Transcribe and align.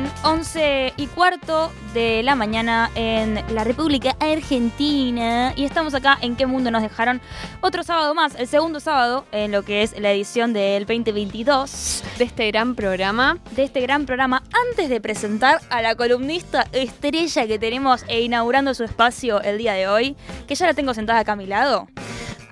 bien, 0.00 0.12
11 0.22 0.94
y 0.96 1.06
cuarto 1.08 1.72
de 1.92 2.22
la 2.22 2.34
mañana 2.34 2.90
en 2.94 3.42
la 3.54 3.64
República 3.64 4.16
Argentina 4.20 5.52
y 5.56 5.64
estamos 5.64 5.94
acá 5.94 6.18
en 6.20 6.36
qué 6.36 6.46
mundo 6.46 6.70
nos 6.70 6.82
dejaron 6.82 7.20
otro 7.60 7.82
sábado 7.82 8.14
más, 8.14 8.34
el 8.36 8.46
segundo 8.46 8.80
sábado 8.80 9.24
en 9.32 9.50
lo 9.50 9.62
que 9.62 9.82
es 9.82 9.98
la 9.98 10.12
edición 10.12 10.52
del 10.52 10.86
2022 10.86 12.04
de 12.18 12.24
este 12.24 12.48
gran 12.48 12.74
programa. 12.74 13.38
de 13.56 13.64
este 13.64 13.80
gran 13.80 14.06
programa. 14.06 14.42
Antes 14.70 14.88
de 14.88 15.00
presentar 15.00 15.60
a 15.70 15.82
la 15.82 15.94
columnista 15.94 16.66
estrella 16.72 17.46
que 17.46 17.58
tenemos 17.58 18.04
e 18.08 18.20
inaugurando 18.20 18.74
su 18.74 18.84
espacio 18.84 19.40
el 19.40 19.58
día 19.58 19.72
de 19.72 19.88
hoy, 19.88 20.16
que 20.46 20.54
ya 20.54 20.66
la 20.66 20.74
tengo 20.74 20.94
sentada 20.94 21.20
acá 21.20 21.32
a 21.32 21.36
mi 21.36 21.46
lado. 21.46 21.88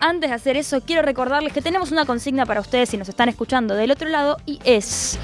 Antes 0.01 0.31
de 0.31 0.37
hacer 0.37 0.57
eso, 0.57 0.81
quiero 0.83 1.03
recordarles 1.03 1.53
que 1.53 1.63
tenemos 1.63 1.91
una 1.91 2.05
consigna 2.05 2.45
para 2.45 2.61
ustedes 2.61 2.89
si 2.89 2.97
nos 2.97 3.09
están 3.09 3.29
escuchando 3.29 3.75
del 3.75 3.91
otro 3.91 4.09
lado 4.09 4.37
y 4.47 4.59
es 4.65 5.19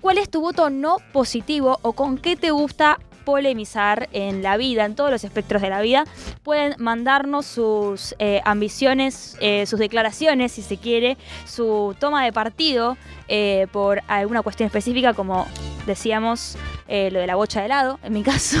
¿cuál 0.00 0.18
es 0.18 0.30
tu 0.30 0.40
voto 0.40 0.70
no 0.70 0.96
positivo 1.12 1.78
o 1.82 1.92
con 1.92 2.18
qué 2.18 2.36
te 2.36 2.50
gusta 2.50 2.98
polemizar 3.24 4.08
en 4.12 4.42
la 4.42 4.56
vida, 4.56 4.84
en 4.86 4.94
todos 4.96 5.10
los 5.10 5.24
espectros 5.24 5.60
de 5.62 5.68
la 5.70 5.80
vida? 5.82 6.04
Pueden 6.42 6.74
mandarnos 6.78 7.46
sus 7.46 8.14
eh, 8.18 8.40
ambiciones, 8.44 9.36
eh, 9.40 9.66
sus 9.66 9.78
declaraciones, 9.78 10.52
si 10.52 10.62
se 10.62 10.78
quiere, 10.78 11.16
su 11.46 11.94
toma 12.00 12.24
de 12.24 12.32
partido 12.32 12.96
eh, 13.28 13.66
por 13.72 14.02
alguna 14.08 14.42
cuestión 14.42 14.66
específica, 14.66 15.12
como 15.14 15.46
decíamos, 15.86 16.56
lo 16.88 17.20
de 17.20 17.26
la 17.26 17.36
bocha 17.36 17.60
de 17.60 17.66
helado, 17.66 18.00
en 18.02 18.12
mi 18.14 18.22
caso. 18.24 18.58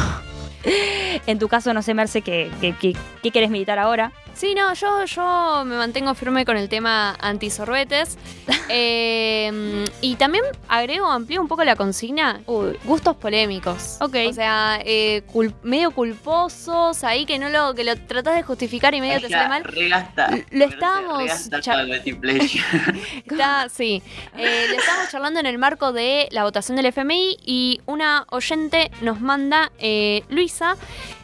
en 1.26 1.38
tu 1.38 1.48
caso, 1.48 1.72
no 1.74 1.82
sé, 1.82 1.94
Merce, 1.94 2.22
¿qué, 2.22 2.50
qué, 2.60 2.74
qué- 2.78 2.96
qué 3.22 3.30
querés 3.30 3.50
militar 3.50 3.78
ahora? 3.78 4.12
Sí, 4.34 4.54
no, 4.54 4.72
yo, 4.74 5.04
yo 5.04 5.64
me 5.66 5.76
mantengo 5.76 6.14
firme 6.14 6.44
con 6.46 6.56
el 6.56 6.68
tema 6.68 7.16
antisorbetes. 7.20 8.16
Eh, 8.72 9.84
y 10.00 10.14
también 10.14 10.44
agrego, 10.68 11.10
amplío 11.10 11.40
un 11.40 11.48
poco 11.48 11.64
la 11.64 11.74
consigna. 11.74 12.40
Uy. 12.46 12.78
Gustos 12.84 13.16
polémicos. 13.16 13.96
Ok. 14.00 14.14
O 14.28 14.32
sea, 14.32 14.78
eh, 14.84 15.22
cul- 15.32 15.52
medio 15.64 15.90
culposos, 15.90 17.02
ahí 17.02 17.26
que 17.26 17.40
no 17.40 17.48
lo, 17.48 17.74
que 17.74 17.82
lo 17.82 17.96
tratás 17.96 18.36
de 18.36 18.44
justificar 18.44 18.94
y 18.94 19.00
medio 19.00 19.20
te 19.20 19.28
sale 19.28 19.48
mal. 19.48 19.64
Regasta. 19.64 20.30
Lo 20.52 20.64
estábamos. 20.66 21.20
Está, 23.26 23.68
sí. 23.68 24.00
Eh, 24.36 24.66
le 24.70 24.76
estamos 24.76 25.10
charlando 25.10 25.40
en 25.40 25.46
el 25.46 25.58
marco 25.58 25.92
de 25.92 26.28
la 26.30 26.44
votación 26.44 26.76
del 26.76 26.86
FMI 26.86 27.38
y 27.44 27.80
una 27.86 28.24
oyente 28.30 28.92
nos 29.02 29.20
manda, 29.20 29.72
eh, 29.80 30.22
Luisa, 30.28 30.76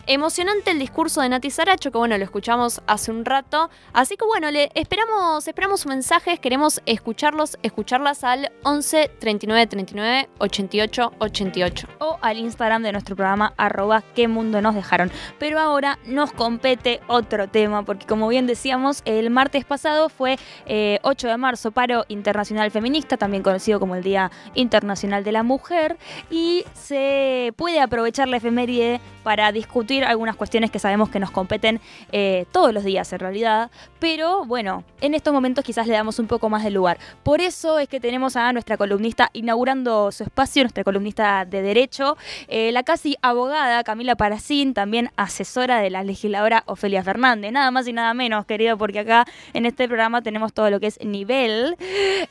emocionante 0.07 0.71
el 0.71 0.79
discurso 0.79 1.21
de 1.21 1.29
Nati 1.29 1.51
Saracho, 1.51 1.91
que 1.91 1.99
bueno, 1.99 2.17
lo 2.17 2.25
escuchamos 2.25 2.81
hace 2.87 3.11
un 3.11 3.25
rato. 3.25 3.71
Así 3.93 4.17
que 4.17 4.25
bueno, 4.25 4.51
le 4.51 4.71
esperamos, 4.75 5.47
esperamos 5.49 5.81
sus 5.81 5.89
mensajes, 5.89 6.39
queremos 6.39 6.81
escucharlos, 6.87 7.59
escucharlas 7.63 8.25
al 8.25 8.53
11 8.63 9.11
39 9.19 9.67
39 9.67 10.29
88 10.39 11.13
88. 11.19 11.89
o 11.99 12.19
al 12.23 12.39
Instagram 12.39 12.83
de 12.83 12.93
nuestro 12.93 13.17
programa 13.17 13.53
arroba 13.57 14.03
qué 14.15 14.29
mundo 14.29 14.61
nos 14.63 14.75
dejaron. 14.75 15.11
Pero 15.39 15.59
ahora 15.59 15.99
nos 16.07 16.33
compete 16.33 17.01
otro 17.09 17.49
tema, 17.49 17.85
porque 17.85 18.07
como 18.07 18.29
bien 18.29 18.47
decíamos, 18.47 19.03
el 19.05 19.31
martes 19.31 19.65
pasado 19.65 20.09
fue 20.09 20.39
eh, 20.67 21.01
8 21.03 21.29
de 21.29 21.37
marzo, 21.37 21.73
paro 21.73 22.05
internacional 22.09 22.71
feminista, 22.71 23.17
también 23.17 23.43
conocido 23.43 23.81
como 23.81 23.97
el 23.97 24.03
Día 24.03 24.31
Internacional 24.55 25.25
de 25.25 25.33
la 25.33 25.43
Mujer, 25.43 25.97
y 26.31 26.65
se 26.75 27.53
puede 27.57 27.81
aprovechar 27.81 28.29
la 28.29 28.37
efeméride 28.37 29.01
para 29.23 29.51
discutir 29.51 29.96
algunas 30.05 30.37
cuestiones 30.37 30.71
que 30.71 30.79
sabemos 30.79 31.09
que 31.09 31.21
nos 31.21 31.31
competen 31.31 31.81
eh, 32.13 32.47
todos 32.53 32.73
los 32.73 32.85
días 32.85 33.13
en 33.13 33.19
realidad, 33.19 33.71
pero 33.99 34.45
bueno, 34.45 34.85
en 35.01 35.15
estos 35.15 35.33
momentos 35.33 35.65
quizás 35.65 35.87
le 35.87 35.95
damos 35.95 36.19
un 36.19 36.27
poco 36.27 36.49
más 36.49 36.65
de 36.65 36.71
lugar. 36.71 36.99
Por 37.23 37.41
eso 37.41 37.79
es 37.79 37.89
que 37.89 38.01
tenemos 38.01 38.37
a 38.37 38.53
nuestra 38.53 38.77
columnista 38.77 39.31
inaugurando 39.33 40.13
su 40.13 40.25
espacio, 40.25 40.63
nuestra 40.63 40.85
columnista 40.85 41.45
de 41.45 41.63
Derecho, 41.63 42.17
eh, 42.49 42.73
la 42.73 42.83
casi 42.83 43.17
abogada 43.23 43.83
Camila 43.85 44.17
Paracín, 44.17 44.75
también 44.75 45.11
asesora 45.17 45.81
de 45.81 45.91
la 45.91 46.03
legisladora 46.03 46.63
Ofelia 46.67 47.03
Fernández. 47.03 47.53
Nada 47.53 47.71
más 47.71 47.89
y 47.89 47.93
nada 47.93 48.15
menos, 48.15 48.47
querido, 48.47 48.77
porque 48.77 49.01
acá 49.01 49.27
en 49.55 49.67
este 49.67 49.87
programa 49.87 50.23
tenemos 50.23 50.53
todo 50.53 50.71
lo 50.71 50.81
que 50.81 50.89
es 50.89 51.03
nivel. 51.05 51.77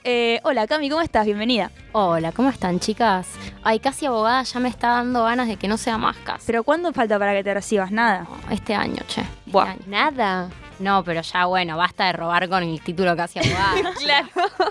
Eh, 0.03 0.39
hola 0.43 0.67
Cami, 0.67 0.89
¿cómo 0.89 1.01
estás? 1.01 1.25
Bienvenida. 1.25 1.71
Hola, 1.93 2.31
¿cómo 2.31 2.49
están, 2.49 2.79
chicas? 2.79 3.27
Ay, 3.63 3.79
casi 3.79 4.05
abogada 4.05 4.43
ya 4.43 4.59
me 4.59 4.69
está 4.69 4.89
dando 4.89 5.23
ganas 5.23 5.47
de 5.47 5.57
que 5.57 5.67
no 5.67 5.77
sea 5.77 5.97
más 5.97 6.15
casi. 6.17 6.45
Pero 6.45 6.63
¿cuándo 6.63 6.91
falta 6.93 7.17
para 7.17 7.33
que 7.33 7.43
te 7.43 7.53
recibas? 7.55 7.91
Nada. 7.91 8.27
No, 8.29 8.51
este 8.53 8.75
año, 8.75 9.01
che. 9.07 9.21
este 9.21 9.31
Buah. 9.51 9.71
año. 9.71 9.79
Nada. 9.87 10.49
No, 10.77 11.03
pero 11.05 11.21
ya 11.21 11.45
bueno, 11.45 11.77
basta 11.77 12.05
de 12.07 12.11
robar 12.13 12.47
con 12.49 12.61
el 12.61 12.81
título 12.81 13.15
casi 13.15 13.39
abogada. 13.39 13.93
Claro. 13.97 14.27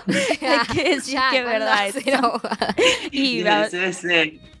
Hay 0.07 0.67
que 0.75 0.83
decir 0.95 1.15
Ya, 1.15 1.29
que 1.31 1.37
es 1.39 1.43
¿cuándo 1.43 1.65
verdad 1.65 1.89
ser 1.91 2.15
abogada? 2.15 2.75
Y 3.11 3.39
Y 3.39 3.43
va- 3.43 3.67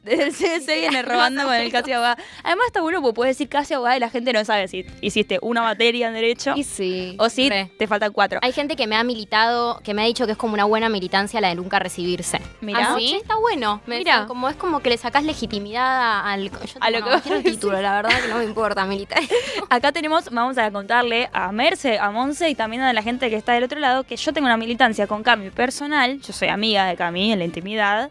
CBC. 0.15 0.21
el 0.21 0.33
CBC 0.33 0.67
viene 0.79 1.01
robando 1.01 1.43
con 1.45 1.53
el 1.53 1.71
casi 1.71 1.91
abogada. 1.91 2.17
Además 2.43 2.67
está 2.67 2.81
bueno 2.81 3.01
porque 3.01 3.15
puedes 3.15 3.35
decir 3.37 3.49
casi 3.49 3.73
abogada 3.73 3.97
y 3.97 3.99
la 3.99 4.09
gente 4.09 4.31
no 4.33 4.43
sabe 4.45 4.67
si 4.67 4.85
hiciste 5.01 5.39
una 5.41 5.61
materia 5.61 6.07
en 6.07 6.13
Derecho 6.13 6.53
Y 6.55 6.63
sí. 6.63 7.15
o 7.19 7.29
si 7.29 7.49
re. 7.49 7.71
te 7.77 7.87
faltan 7.87 8.13
cuatro. 8.13 8.39
Hay 8.41 8.51
gente 8.51 8.75
que 8.75 8.87
me 8.87 8.95
ha 8.95 9.03
militado, 9.03 9.79
que 9.83 9.93
me 9.93 10.01
ha 10.03 10.05
dicho 10.05 10.25
que 10.25 10.33
es 10.33 10.37
como 10.37 10.53
una 10.53 10.65
buena 10.65 10.89
militancia 10.89 11.41
la 11.41 11.49
de 11.49 11.55
nunca 11.55 11.79
recibirse. 11.79 12.39
Mirá. 12.61 12.93
Ah, 12.93 12.95
¿sí? 12.97 13.15
está 13.15 13.35
bueno. 13.37 13.81
Me 13.85 13.97
Mira. 13.99 14.11
decían, 14.11 14.27
como 14.27 14.49
es 14.49 14.55
como 14.55 14.79
que 14.81 14.89
le 14.89 14.97
sacás 14.97 15.23
legitimidad 15.23 16.21
al. 16.25 16.49
Yo 16.51 16.57
A 16.79 16.89
lo 16.91 16.99
no, 16.99 17.07
que 17.09 17.21
quiero 17.21 17.37
el 17.37 17.43
título, 17.43 17.81
la 17.81 18.01
verdad 18.01 18.21
que 18.21 18.27
no 18.27 18.37
me 18.37 18.43
importa 18.45 18.85
militar. 18.85 19.21
Acá 19.69 19.91
tenemos, 19.91 20.29
vamos 20.31 20.57
a 20.57 20.71
contarle 20.71 21.29
a 21.33 21.51
Merce, 21.51 21.97
a 21.99 22.11
Monse 22.11 22.49
y 22.49 22.55
también 22.55 22.81
a 22.83 22.93
la 22.93 23.01
gente 23.01 23.29
que 23.29 23.35
está 23.35 23.53
del 23.53 23.63
otro 23.63 23.79
lado 23.79 24.03
que 24.03 24.15
yo 24.15 24.33
tengo 24.33 24.45
una 24.45 24.57
militancia 24.57 25.07
con 25.07 25.23
Cami 25.23 25.49
personal. 25.49 26.19
Yo 26.21 26.33
soy 26.33 26.49
amiga 26.49 26.85
de 26.85 26.95
Cami 26.95 27.31
en 27.31 27.39
la 27.39 27.45
intimidad. 27.45 28.09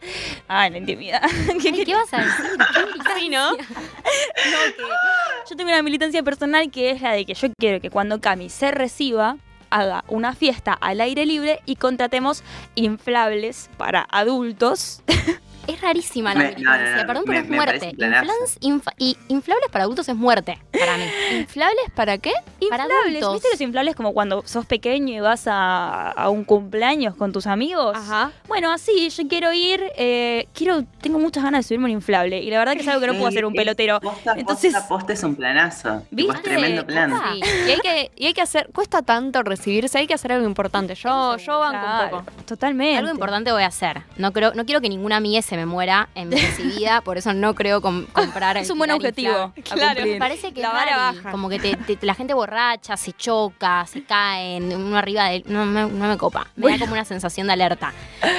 Ah, 0.49 0.67
en 0.67 0.73
la 0.75 0.79
intimidad. 0.79 1.23
¿Qué 1.63 1.69
Ay, 1.69 1.84
¿Qué 1.85 1.95
vas 1.95 2.13
a 2.13 2.19
decir? 2.19 2.45
¿Qué 2.73 3.15
Sí, 3.21 3.29
¿no? 3.29 3.53
No, 3.57 3.59
que 3.59 4.83
yo 5.51 5.57
tengo 5.57 5.71
una 5.71 5.83
militancia 5.83 6.23
personal 6.23 6.71
que 6.71 6.91
es 6.91 7.01
la 7.01 7.13
de 7.13 7.25
que 7.25 7.35
yo 7.35 7.49
quiero 7.59 7.81
que 7.81 7.91
cuando 7.91 8.21
Cami 8.21 8.51
se 8.51 8.71
reciba 8.71 9.37
haga 9.71 10.05
una 10.09 10.35
fiesta 10.35 10.73
al 10.73 11.01
aire 11.01 11.27
libre 11.27 11.61
y 11.67 11.77
contratemos 11.77 12.43
inflables 12.75 13.71
para 13.77 14.07
adultos. 14.11 15.03
Es 15.67 15.81
rarísima 15.81 16.35
la 16.35 16.39
Me- 16.41 16.45
no, 16.45 16.55
militancia, 16.57 16.91
no, 16.91 16.97
no, 17.03 17.07
perdón, 17.07 17.25
me- 17.27 17.35
pero 17.35 17.45
es 17.45 17.51
muerte. 17.51 17.93
infa- 18.61 18.95
y 18.99 19.17
inflables 19.29 19.69
para 19.71 19.85
adultos 19.85 20.09
es 20.09 20.17
muerte 20.17 20.59
para 20.79 20.97
mí. 20.97 21.05
¿Inflables 21.41 21.85
para 21.95 22.19
qué? 22.19 22.33
Para 22.69 22.85
Inflables, 22.85 23.23
adultos. 23.23 23.33
¿viste 23.35 23.49
los 23.53 23.61
inflables 23.61 23.97
como 23.97 24.13
cuando 24.13 24.43
sos 24.47 24.67
pequeño 24.67 25.15
y 25.15 25.21
vas 25.21 25.47
a, 25.47 26.11
a 26.11 26.29
un 26.31 26.45
cumpleaños 26.45 27.15
con 27.17 27.33
tus 27.33 27.47
amigos? 27.47 27.97
Ajá. 27.97 28.31
Bueno, 28.49 28.73
así, 28.73 29.09
yo 29.11 29.29
quiero 29.29 29.53
ir, 29.53 29.83
eh, 29.97 30.47
quiero, 30.55 30.85
tengo 31.01 31.19
muchas 31.19 31.43
ganas 31.45 31.61
de 31.65 31.69
subirme 31.69 31.87
un 31.87 31.93
inflable 31.93 32.41
y 32.41 32.51
la 32.51 32.59
verdad 32.59 32.75
que 32.75 32.81
es 32.81 32.89
algo 32.89 33.01
que 33.01 33.07
no 33.09 33.13
puedo 33.15 33.29
hacer 33.29 33.45
un 33.45 33.55
pelotero. 33.55 34.01
Posta, 34.01 34.35
Entonces- 34.37 34.73
posta, 34.75 34.89
posta 34.89 35.13
es 35.15 35.23
un 35.23 35.35
planazo. 35.37 36.01
Tipo, 36.01 36.33
¿Viste? 36.33 36.37
Es 36.37 36.43
tremendo 36.43 36.87
plan. 36.87 37.13
Sí, 37.33 37.41
y 37.67 37.71
hay 37.71 37.81
que, 37.81 38.11
y 38.17 38.27
hay 38.27 38.35
que 38.35 38.43
hacer, 38.43 38.69
cuesta 38.75 39.03
tanto 39.03 39.43
recibirse, 39.43 39.99
hay 39.99 40.07
que 40.07 40.15
hacer 40.15 40.33
algo 40.33 40.47
importante. 40.47 40.95
Yo, 40.95 41.37
yo 41.39 41.59
banco 41.59 41.79
Claro, 41.79 42.19
un 42.19 42.25
poco. 42.25 42.43
Totalmente. 42.47 42.99
Algo 42.99 43.11
importante 43.11 43.51
voy 43.53 43.63
a 43.63 43.67
hacer. 43.69 44.03
No 44.17 44.33
creo, 44.33 44.53
no 44.55 44.65
quiero 44.67 44.81
que 44.81 44.89
ninguna 44.89 45.17
amiga 45.17 45.41
se 45.43 45.54
me 45.57 45.67
muera 45.67 46.09
en 46.15 46.29
mi 46.29 46.37
recibida, 46.37 47.01
por 47.05 47.19
eso 47.19 47.33
no 47.33 47.55
creo 47.55 47.81
com- 47.81 48.07
comprar. 48.13 48.57
Es 48.57 48.71
un 48.71 48.79
buen 48.79 48.91
objetivo. 48.91 49.53
Claro. 49.65 50.05
Me 50.05 50.17
parece 50.19 50.53
que 50.53 50.61
La 50.63 50.71
vara 50.73 50.97
baja. 50.97 51.31
como 51.31 51.49
que 51.49 51.59
te- 51.59 51.77
te- 51.77 52.07
la 52.07 52.15
gente 52.15 52.35
borracha 52.35 52.97
se 52.97 53.13
choca, 53.13 53.87
se 53.87 54.05
caen, 54.05 54.75
uno 54.75 54.97
arriba 54.97 55.29
de 55.29 55.43
no, 55.47 55.65
me- 55.67 55.87
no 55.87 56.09
me 56.09 56.17
copa. 56.19 56.47
Me 56.57 56.71
da 56.73 56.79
como 56.79 56.93
una 56.93 57.05
sensación 57.05 57.47
de 57.47 57.53
alerta. 57.55 57.93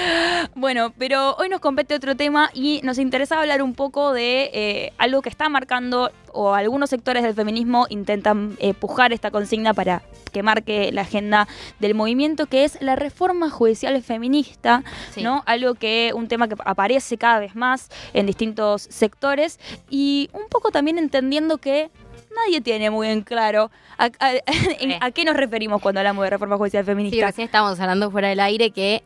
Bueno, 0.54 0.94
pero 0.98 1.36
hoy 1.38 1.50
nos 1.50 1.60
compete 1.60 1.96
otro 1.96 2.16
tema 2.16 2.50
y 2.54 2.80
nos 2.84 2.98
interesaba 3.00 3.42
hablar 3.42 3.62
un 3.62 3.74
poco 3.74 4.14
de 4.14 4.52
eh, 4.54 4.94
algo 4.98 5.22
que 5.22 5.30
está 5.30 5.50
marcando 5.50 6.12
o 6.32 6.54
algunos 6.54 6.90
sectores 6.90 7.24
del 7.24 7.34
feminismo 7.34 7.88
intentan 7.90 8.56
eh, 8.60 8.74
pujar 8.74 9.12
esta 9.14 9.32
consigna 9.32 9.74
para 9.74 10.04
que 10.32 10.44
marque 10.44 10.92
la 10.92 11.02
agenda 11.02 11.48
del 11.80 11.96
movimiento, 11.96 12.46
que 12.46 12.64
es 12.66 12.78
la 12.82 12.96
reforma 12.96 13.50
judicial 13.50 14.02
feminista, 14.04 14.84
Sí. 15.14 15.24
¿no? 15.24 15.44
Algo 15.46 15.76
que, 15.76 16.12
un 16.14 16.28
tema 16.28 16.48
que 16.48 16.56
aparece 16.66 17.05
cada 17.18 17.40
vez 17.40 17.56
más 17.56 17.90
en 18.14 18.26
distintos 18.26 18.84
sectores 18.90 19.60
y 19.90 20.30
un 20.34 20.48
poco 20.50 20.72
también 20.72 20.98
entendiendo 20.98 21.58
que 21.58 21.90
nadie 22.36 22.60
tiene 22.62 22.90
muy 22.90 23.08
en 23.08 23.22
claro 23.22 23.72
a, 23.98 24.06
a- 24.20 24.32
en- 24.80 24.92
Sí. 24.92 24.96
a 25.00 25.12
qué 25.12 25.24
nos 25.26 25.36
referimos 25.38 25.82
cuando 25.82 26.00
hablamos 26.02 26.24
de 26.24 26.30
reforma 26.32 26.58
judicial 26.58 26.84
Sí, 26.84 26.88
feminista. 26.88 27.26
recién 27.28 27.46
estábamos 27.46 27.80
hablando 27.80 28.12
fuera 28.12 28.28
del 28.30 28.40
aire 28.42 28.72
que 28.72 29.04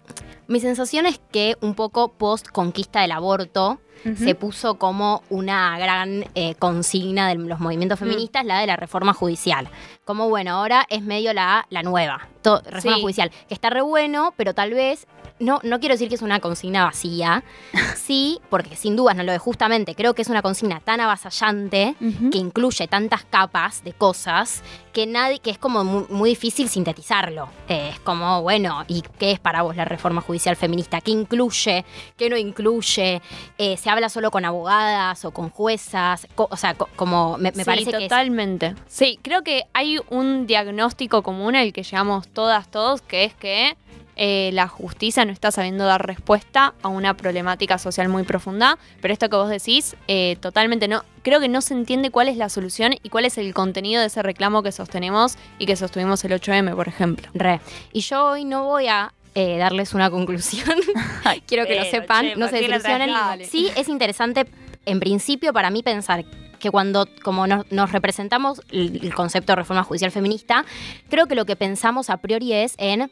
mi 0.48 0.60
sensación 0.60 1.06
es 1.06 1.20
que 1.32 1.56
un 1.62 1.76
poco 1.76 2.12
post 2.14 2.48
conquista 2.48 3.02
del 3.02 3.12
aborto 3.12 3.80
Se 4.18 4.36
puso 4.36 4.76
como 4.76 5.24
una 5.30 5.78
gran 5.80 6.26
eh, 6.36 6.56
consigna 6.56 7.28
de 7.28 7.36
los 7.36 7.60
movimientos 7.60 8.00
feministas, 8.00 8.46
la 8.46 8.60
de 8.60 8.68
la 8.68 8.76
reforma 8.76 9.14
judicial. 9.14 9.68
Como 10.06 10.30
bueno, 10.30 10.52
ahora 10.56 10.86
es 10.90 11.02
medio 11.02 11.34
la, 11.34 11.66
la 11.70 11.84
nueva, 11.84 12.28
to- 12.42 12.62
reforma 12.66 12.96
Sí. 12.98 13.02
judicial, 13.02 13.32
que 13.48 13.54
está 13.54 13.70
re 13.70 13.82
bueno, 13.82 14.34
pero 14.38 14.54
tal 14.54 14.74
vez, 14.74 15.06
no, 15.40 15.60
no 15.64 15.80
quiero 15.80 15.94
decir 15.96 16.10
que 16.10 16.16
es 16.16 16.22
una 16.22 16.40
consigna 16.40 16.84
vacía, 16.86 17.44
sí, 17.96 18.40
porque 18.50 18.76
sin 18.76 18.96
dudas 18.96 19.16
no 19.16 19.24
lo 19.24 19.32
es, 19.32 19.42
justamente 19.42 19.96
creo 19.96 20.14
que 20.16 20.22
es 20.24 20.30
una 20.30 20.42
consigna 20.42 20.80
tan 20.80 21.00
avasallante 21.02 21.96
que 22.32 22.38
incluye 22.38 22.88
tantas 22.88 23.24
capas 23.26 23.84
de 23.84 23.94
cosas 23.94 24.64
que 24.94 25.06
nadie, 25.06 25.40
que 25.40 25.52
es 25.52 25.58
como 25.60 25.84
muy, 25.84 26.06
muy 26.10 26.30
difícil 26.32 26.68
sintetizarlo. 26.68 27.48
Eh, 27.68 27.92
es 27.94 28.00
como, 28.00 28.42
bueno, 28.42 28.84
¿y 28.88 29.02
qué 29.20 29.32
es 29.32 29.40
para 29.40 29.62
vos 29.62 29.76
la 29.76 29.86
reforma 29.86 30.22
judicial 30.22 30.56
feminista? 30.56 31.00
¿Qué 31.02 31.12
incluye? 31.12 31.86
¿Qué 32.18 32.30
no 32.30 32.36
incluye? 32.38 33.22
Eh, 33.58 33.78
se 33.78 33.89
se 33.90 33.94
habla 33.94 34.10
solo 34.10 34.30
con 34.30 34.46
abogadas 34.46 35.26
o 35.26 35.32
con 35.32 35.50
juezas, 35.50 36.28
co- 36.36 36.48
o 36.52 36.58
sea, 36.58 36.76
co- 36.76 36.90
como 36.96 37.38
me, 37.40 37.52
me 37.54 37.58
sí, 37.58 37.64
parece 37.64 37.90
que 37.90 37.98
es- 37.98 38.04
totalmente. 38.04 38.76
Sí, 38.88 39.18
creo 39.24 39.42
que 39.42 39.64
hay 39.74 39.98
un 40.12 40.46
diagnóstico 40.46 41.24
común 41.24 41.56
al 41.56 41.74
que 41.74 41.82
llegamos 41.82 42.28
todas, 42.28 42.70
todos, 42.70 43.02
que 43.02 43.24
es 43.24 43.34
que 43.34 43.76
eh, 44.16 44.52
la 44.54 44.68
justicia 44.68 45.26
no 45.26 45.32
está 45.32 45.50
sabiendo 45.50 45.86
dar 45.86 46.06
respuesta 46.06 46.76
a 46.84 46.88
una 46.90 47.16
problemática 47.16 47.80
social 47.80 48.10
muy 48.10 48.22
profunda. 48.24 48.78
Pero 49.02 49.12
esto 49.14 49.28
que 49.30 49.38
vos 49.38 49.50
decís, 49.50 49.96
eh, 50.08 50.36
totalmente 50.40 50.88
no. 50.88 51.04
Creo 51.24 51.40
que 51.40 51.48
no 51.48 51.62
se 51.62 51.74
entiende 51.74 52.12
cuál 52.12 52.28
es 52.28 52.38
la 52.38 52.50
solución 52.50 52.94
y 53.02 53.10
cuál 53.10 53.26
es 53.26 53.38
el 53.40 53.54
contenido 53.56 54.02
de 54.02 54.08
ese 54.08 54.22
reclamo 54.22 54.62
que 54.62 54.72
sostenemos 54.72 55.36
y 55.58 55.66
que 55.66 55.76
sostuvimos 55.78 56.24
el 56.26 56.34
8M, 56.34 56.76
por 56.76 56.88
ejemplo. 56.88 57.28
Re. 57.34 57.60
Y 57.94 58.02
yo 58.02 58.26
hoy 58.26 58.44
no 58.46 58.66
voy 58.66 58.88
a 58.88 59.14
eh, 59.40 59.58
darles 59.58 59.94
una 59.94 60.10
conclusión. 60.10 60.78
Quiero 61.48 61.66
que 61.66 61.76
lo 61.76 61.86
sepan, 61.86 62.26
che, 62.26 62.36
no 62.36 62.48
¿por 62.48 62.50
se 62.50 62.56
desilusionen. 62.58 63.10
Sí, 63.50 63.70
es 63.76 63.88
interesante, 63.88 64.46
en 64.86 65.00
principio, 65.00 65.54
para 65.54 65.70
mí 65.70 65.84
pensar 65.84 66.26
que 66.60 66.72
cuando 66.72 67.08
como 67.24 67.48
nos, 67.48 67.72
nos 67.72 67.92
representamos 67.92 68.62
el, 68.70 69.00
el 69.02 69.14
concepto 69.14 69.54
de 69.54 69.58
reforma 69.58 69.84
judicial 69.84 70.12
feminista, 70.12 70.66
creo 71.10 71.28
que 71.28 71.36
lo 71.36 71.46
que 71.46 71.56
pensamos 71.56 72.10
a 72.10 72.18
priori 72.18 72.52
es 72.52 72.76
en 72.78 73.10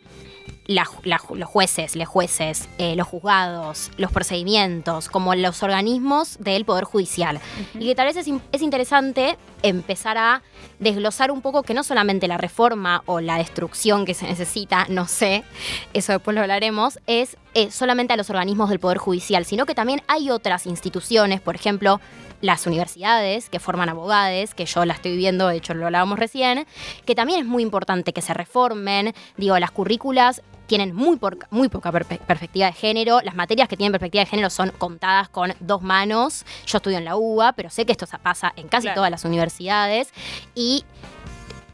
la 0.68 0.88
la 1.04 1.20
los 1.34 1.50
jueces, 1.50 1.96
los 1.96 2.08
jueces, 2.08 2.68
eh, 2.78 2.96
los 2.96 3.08
juzgados, 3.08 3.92
los 3.98 4.12
procedimientos, 4.12 5.10
como 5.10 5.34
los 5.34 5.64
organismos 5.64 6.38
del 6.40 6.66
Poder 6.66 6.84
Judicial. 6.84 7.40
Y 7.76 7.88
que 7.88 7.96
tal 7.96 8.14
vez 8.14 8.18
es 8.18 8.62
interesante 8.62 9.38
empezar 9.64 10.18
a 10.18 10.44
desglosar 10.80 11.32
un 11.32 11.42
poco 11.42 11.64
que 11.64 11.74
no 11.74 11.84
solamente 11.84 12.28
la 12.28 12.38
reforma 12.38 13.02
o 13.06 13.20
la 13.20 13.38
destrucción 13.38 14.06
que 14.06 14.14
se 14.14 14.28
necesita, 14.28 14.86
no 14.90 15.08
sé, 15.08 15.44
eso 15.94 16.12
después 16.14 16.36
lo 16.36 16.42
hablaremos, 16.42 17.00
es 17.08 17.38
eh, 17.54 17.72
solamente 17.72 18.14
a 18.14 18.18
los 18.18 18.30
organismos 18.30 18.70
del 18.70 18.80
Poder 18.80 18.98
Judicial, 18.98 19.46
sino 19.46 19.66
que 19.66 19.74
también 19.74 20.02
hay 20.08 20.30
otras 20.30 20.68
instituciones, 20.68 21.42
por 21.42 21.56
ejemplo, 21.56 22.00
las 22.42 22.68
universidades 22.68 23.50
que 23.50 23.60
forman 23.60 23.90
abogados, 23.90 24.54
que 24.54 24.66
yo 24.66 24.86
la 24.86 24.94
estoy 24.94 25.18
viendo, 25.18 25.48
de 25.48 25.58
hecho 25.58 25.74
lo 25.74 25.86
hablábamos 25.86 26.20
recién, 26.20 26.68
que 27.06 27.16
también 27.16 27.40
es 27.40 27.46
muy 27.46 27.64
importante 27.64 28.14
que 28.14 28.22
se 28.22 28.34
reformen, 28.34 29.14
digo, 29.38 29.58
las 29.58 29.72
currículas 29.72 30.44
tienen 30.68 30.94
muy, 30.94 31.18
muy 31.50 31.70
poca 31.70 31.92
perpe- 31.92 32.20
perspectiva 32.20 32.68
de 32.68 32.74
género. 32.74 33.20
Las 33.24 33.36
materias 33.36 33.68
que 33.68 33.78
tienen 33.78 33.92
perspectiva 33.94 34.24
de 34.24 34.30
género 34.30 34.50
son 34.50 34.70
contadas 34.78 35.30
con 35.30 35.54
dos 35.60 35.82
manos. 35.82 36.46
Yo 36.66 36.78
estudio 36.78 36.98
en 37.00 37.06
la 37.06 37.16
UBA, 37.16 37.54
pero 37.54 37.70
sé 37.70 37.86
que 37.86 37.92
esto 37.94 38.06
pasa 38.22 38.54
en 38.56 38.68
casi 38.68 38.84
Claro. 38.84 38.98
todas 39.00 39.12
las 39.12 39.26
universidades. 39.26 40.10
Y 40.54 40.86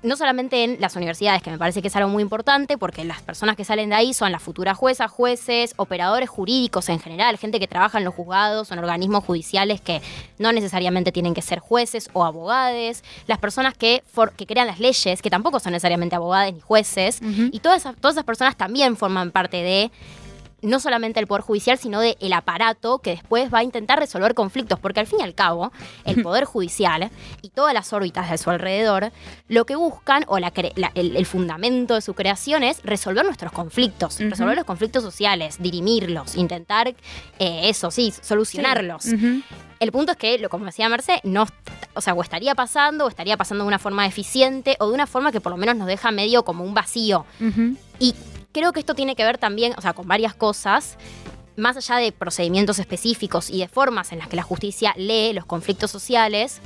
no 0.03 0.15
solamente 0.17 0.63
en 0.63 0.81
las 0.81 0.95
universidades, 0.95 1.41
que 1.41 1.49
me 1.49 1.57
parece 1.57 1.81
que 1.81 1.87
es 1.87 1.95
algo 1.95 2.09
muy 2.09 2.21
importante, 2.21 2.77
porque 2.77 3.03
las 3.05 3.21
personas 3.21 3.55
que 3.55 3.63
salen 3.65 3.89
de 3.89 3.95
ahí 3.95 4.13
son 4.13 4.31
las 4.31 4.43
futuras 4.43 4.77
juezas, 4.77 5.09
jueces, 5.09 5.73
operadores 5.77 6.29
jurídicos 6.29 6.89
en 6.89 6.99
general, 6.99 7.37
gente 7.37 7.59
que 7.59 7.67
trabaja 7.67 7.97
en 7.97 8.03
los 8.03 8.13
juzgados 8.13 8.69
o 8.69 8.73
en 8.73 8.79
organismos 8.79 9.23
judiciales 9.23 9.81
que 9.81 10.01
no 10.37 10.51
necesariamente 10.51 11.11
tienen 11.11 11.33
que 11.33 11.41
ser 11.41 11.59
jueces 11.59 12.09
o 12.13 12.23
abogados, 12.25 13.03
las 13.27 13.39
personas 13.39 13.73
que, 13.75 14.03
for- 14.11 14.33
que 14.33 14.45
crean 14.45 14.67
las 14.67 14.79
leyes, 14.79 15.21
que 15.21 15.29
tampoco 15.29 15.59
son 15.59 15.71
necesariamente 15.71 16.15
abogados 16.15 16.53
ni 16.53 16.59
jueces, 16.59 17.19
y 17.51 17.59
todas 17.59 17.81
esas, 17.81 17.95
todas 17.95 18.15
esas 18.15 18.25
personas 18.25 18.55
también 18.57 18.97
forman 18.97 19.31
parte 19.31 19.57
de 19.63 19.91
no 20.63 20.79
solamente 20.79 21.19
el 21.19 21.27
Poder 21.27 21.43
Judicial, 21.43 21.77
sino 21.77 21.99
del 21.99 22.17
el 22.19 22.33
aparato 22.33 22.99
que 22.99 23.11
después 23.11 23.53
va 23.53 23.59
a 23.59 23.63
intentar 23.63 23.99
resolver 23.99 24.33
conflictos, 24.33 24.79
porque 24.79 24.99
al 24.99 25.07
fin 25.07 25.19
y 25.19 25.23
al 25.23 25.35
cabo, 25.35 25.71
el 26.05 26.21
Poder 26.23 26.45
Judicial 26.45 27.11
y 27.41 27.49
todas 27.49 27.73
las 27.73 27.93
órbitas 27.93 28.31
de 28.31 28.37
su 28.37 28.49
alrededor, 28.49 29.11
lo 29.47 29.65
que 29.65 29.75
buscan, 29.75 30.23
o 30.27 30.39
la 30.39 30.53
el, 30.95 31.17
el 31.17 31.25
fundamento 31.25 31.95
de 31.95 32.01
su 32.01 32.13
creación 32.13 32.63
es 32.63 32.81
resolver 32.83 33.25
nuestros 33.25 33.51
conflictos, 33.51 34.19
resolver 34.19 34.55
los 34.55 34.65
conflictos 34.65 35.03
sociales, 35.03 35.57
dirimirlos, 35.59 36.35
intentar, 36.35 36.87
eh, 36.87 36.95
eso 37.69 37.91
sí, 37.91 38.13
solucionarlos. 38.21 39.07
El 39.79 39.91
punto 39.91 40.13
es 40.13 40.17
que, 40.17 40.37
lo, 40.37 40.49
como 40.49 40.65
decía 40.65 40.87
Merce, 40.87 41.19
no, 41.23 41.45
o 41.93 42.01
sea, 42.01 42.13
o 42.13 42.21
estaría 42.21 42.55
pasando, 42.55 43.05
o 43.05 43.09
estaría 43.09 43.35
pasando 43.35 43.65
de 43.65 43.67
una 43.67 43.79
forma 43.79 44.05
eficiente, 44.05 44.77
o 44.79 44.87
de 44.87 44.93
una 44.93 45.07
forma 45.07 45.31
que 45.31 45.41
por 45.41 45.51
lo 45.51 45.57
menos 45.57 45.75
nos 45.75 45.87
deja 45.87 46.11
medio 46.11 46.43
como 46.45 46.63
un 46.63 46.73
vacío. 46.73 47.25
Y 47.99 48.15
creo 48.53 48.71
que 48.71 48.79
esto 48.79 48.95
tiene 48.95 49.15
que 49.15 49.25
ver 49.25 49.37
también, 49.37 49.73
o 49.77 49.81
sea, 49.81 49.93
con 49.93 50.07
varias 50.07 50.33
cosas, 50.33 50.97
más 51.57 51.75
allá 51.75 51.97
de 51.97 52.11
procedimientos 52.13 52.79
específicos 52.79 53.49
y 53.49 53.59
de 53.59 53.67
formas 53.67 54.13
en 54.13 54.19
las 54.19 54.29
que 54.29 54.37
la 54.37 54.43
justicia 54.43 54.93
lee 54.95 55.33
los 55.33 55.45
conflictos 55.45 55.91
sociales, 55.91 56.61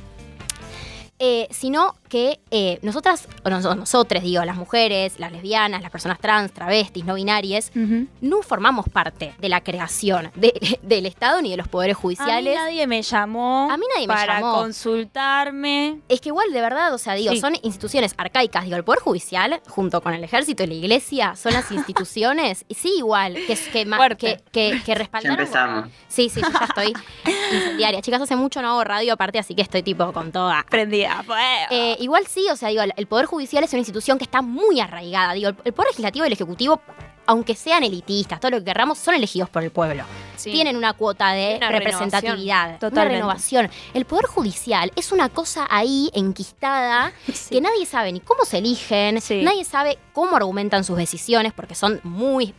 eh, 1.18 1.48
sino 1.50 1.96
que 2.08 2.40
eh, 2.50 2.78
nosotras, 2.82 3.28
o 3.44 3.50
nos- 3.50 3.64
nosotras, 3.76 4.22
digo, 4.22 4.44
las 4.44 4.56
mujeres, 4.56 5.18
las 5.20 5.30
lesbianas, 5.32 5.82
las 5.82 5.90
personas 5.90 6.18
trans, 6.18 6.52
travestis, 6.52 7.04
no 7.04 7.14
binarias, 7.14 7.70
Ujú. 7.76 8.06
no 8.20 8.42
formamos 8.42 8.88
parte 8.88 9.34
de 9.38 9.48
la 9.48 9.62
creación 9.62 10.30
de- 10.34 10.78
del 10.82 11.06
Estado 11.06 11.40
ni 11.42 11.50
de 11.50 11.56
los 11.56 11.68
poderes 11.68 11.94
A 11.96 11.98
mí 11.98 12.02
judiciales. 12.02 12.54
nadie 12.56 12.86
me 12.86 13.02
llamó 13.02 13.68
A 13.70 13.76
mí 13.76 13.84
nadie 13.94 14.06
me 14.06 14.14
para 14.14 14.40
llamó. 14.40 14.54
consultarme. 14.54 16.00
Es 16.08 16.20
que 16.20 16.28
igual, 16.30 16.52
de 16.52 16.60
verdad, 16.60 16.92
o 16.94 16.98
sea, 16.98 17.14
digo, 17.14 17.32
Sí. 17.32 17.40
son 17.40 17.54
instituciones 17.62 18.14
arcaicas. 18.16 18.64
Digo, 18.64 18.76
el 18.76 18.84
Poder 18.84 19.00
Judicial, 19.00 19.60
junto 19.68 20.00
con 20.00 20.14
el 20.14 20.24
Ejército 20.24 20.62
y 20.62 20.66
la 20.66 20.74
Iglesia, 20.74 21.36
son 21.36 21.52
las 21.52 21.70
instituciones, 21.72 22.64
y 22.68 22.74
sí, 22.74 22.92
igual, 22.98 23.34
que, 23.34 23.56
que, 23.56 23.58
que, 23.72 24.38
que, 24.52 24.80
que 24.84 25.08
Ya 25.22 25.30
empezamos. 25.30 25.90
Sí, 26.08 26.28
sí, 26.28 26.40
yo 26.40 26.48
ya 26.50 26.64
estoy 26.66 26.92
incendiaria. 27.52 28.00
Chicas, 28.02 28.22
hace 28.22 28.36
mucho 28.36 28.62
no 28.62 28.68
hago 28.70 28.84
radio 28.84 29.12
aparte, 29.14 29.38
así 29.38 29.54
que 29.54 29.62
estoy 29.62 29.82
tipo 29.82 30.12
con 30.12 30.32
toda. 30.32 30.64
Prendida. 30.70 31.22
pues. 31.26 31.38
Eh, 31.70 31.96
igual 31.98 32.26
sí, 32.26 32.46
o 32.50 32.56
sea, 32.56 32.68
digo, 32.68 32.82
el 32.96 33.06
Poder 33.06 33.26
Judicial 33.26 33.64
es 33.64 33.72
una 33.72 33.80
institución 33.80 34.18
que 34.18 34.24
está 34.24 34.42
muy 34.42 34.80
arraigada. 34.80 35.32
Digo, 35.34 35.50
el, 35.64 35.72
Poder 35.72 35.90
Legislativo 35.90 36.24
y 36.24 36.28
el 36.28 36.32
Ejecutivo, 36.32 36.80
aunque 37.26 37.54
sean 37.54 37.82
elitistas, 37.84 38.40
todo 38.40 38.52
lo 38.52 38.58
que 38.58 38.64
querramos, 38.64 38.98
son 38.98 39.14
elegidos 39.14 39.50
por 39.50 39.62
el 39.62 39.70
pueblo. 39.70 40.04
Sí. 40.36 40.50
Tienen 40.52 40.76
una 40.76 40.92
cuota 40.94 41.32
de 41.32 41.56
Una 41.58 41.70
representatividad, 41.70 42.68
una 42.70 42.78
Totalmente. 42.78 43.14
renovación. 43.16 43.70
El 43.92 44.04
Poder 44.04 44.26
Judicial 44.26 44.92
es 44.96 45.12
una 45.12 45.28
cosa 45.28 45.66
ahí 45.68 46.10
enquistada 46.14 47.12
Sí. 47.32 47.50
que 47.50 47.60
nadie 47.60 47.84
sabe 47.86 48.12
ni 48.12 48.20
cómo 48.20 48.44
se 48.44 48.58
eligen, 48.58 49.20
Sí. 49.20 49.42
nadie 49.42 49.64
sabe 49.64 49.98
cómo 50.12 50.36
argumentan 50.36 50.84
sus 50.84 50.96
decisiones, 50.96 51.52
porque 51.52 51.74
son 51.74 52.00
muy 52.04 52.54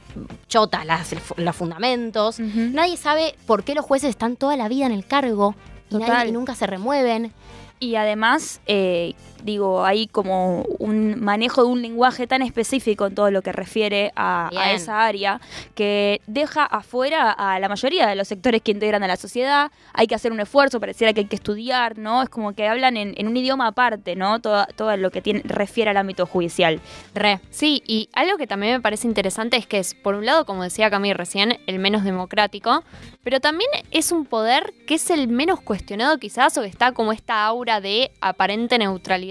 chotas 0.48 0.86
las, 0.86 1.16
los 1.38 1.56
fundamentos. 1.56 2.40
Nadie 2.40 2.98
sabe 2.98 3.36
por 3.48 3.64
qué 3.64 3.74
los 3.76 3.86
jueces 3.86 4.10
están 4.12 4.36
toda 4.36 4.56
la 4.58 4.68
vida 4.68 4.86
en 4.86 4.92
el 4.92 5.06
cargo 5.06 5.56
y, 5.90 5.96
nadie- 5.98 6.30
y 6.30 6.32
nunca 6.32 6.54
se 6.56 6.68
remueven. 6.68 7.34
Y 7.80 7.96
además, 7.96 8.62
eh, 8.66 9.14
digo, 9.44 9.86
hay 9.86 10.08
como 10.08 10.64
un 10.80 11.20
manejo 11.20 11.64
de 11.64 11.70
un 11.70 11.82
lenguaje 11.82 12.28
tan 12.28 12.42
específico 12.42 13.08
en 13.08 13.16
todo 13.16 13.32
lo 13.32 13.42
que 13.42 13.52
refiere 13.52 14.12
a, 14.16 14.50
esa 14.74 15.06
área 15.06 15.42
que 15.76 16.22
deja 16.28 16.66
afuera 16.66 17.32
a 17.32 17.60
la 17.60 17.70
mayoría 17.70 18.08
de 18.08 18.16
los 18.16 18.28
sectores 18.28 18.62
que 18.62 18.72
integran 18.72 19.04
a 19.04 19.08
la 19.08 19.16
sociedad. 19.16 19.72
Hay 19.94 20.08
que 20.08 20.16
hacer 20.16 20.32
un 20.32 20.40
esfuerzo, 20.40 20.80
pareciera 20.80 21.14
que 21.14 21.22
hay 21.22 21.28
que 21.28 21.36
estudiar, 21.36 21.98
¿no? 21.98 22.24
Es 22.24 22.30
como 22.30 22.54
que 22.54 22.68
hablan 22.68 22.98
en, 22.98 23.14
en 23.18 23.28
un 23.28 23.38
idioma 23.38 23.68
aparte, 23.68 24.16
¿no? 24.16 24.40
Todo, 24.40 24.66
todo 24.76 24.96
lo 24.98 25.12
que 25.12 25.22
tiene, 25.22 25.42
refiere 25.44 25.92
al 25.92 25.98
ámbito 25.98 26.26
judicial. 26.26 26.82
Re. 27.14 27.40
Sí, 27.50 27.84
y 27.88 28.10
algo 28.14 28.38
que 28.38 28.48
también 28.48 28.74
me 28.74 28.82
parece 28.82 29.08
interesante 29.08 29.58
es 29.58 29.66
que 29.66 29.80
es, 29.80 29.94
por 29.94 30.16
un 30.16 30.26
lado, 30.26 30.46
como 30.46 30.64
decía 30.64 30.90
Camille 30.90 31.14
recién, 31.14 31.60
el 31.68 31.80
menos 31.80 32.04
democrático, 32.04 32.84
pero 33.24 33.40
también 33.40 33.70
es 33.92 34.12
un 34.12 34.26
poder 34.26 34.74
que 34.88 34.96
es 34.96 35.10
el 35.10 35.28
menos 35.28 35.62
cuestionado 35.62 36.18
quizás 36.18 36.58
o 36.58 36.62
que 36.62 36.68
está 36.68 36.92
como 36.94 37.12
esta 37.12 37.46
aura 37.46 37.82
de 37.82 38.12
aparente 38.22 38.78
neutralidad, 38.78 39.29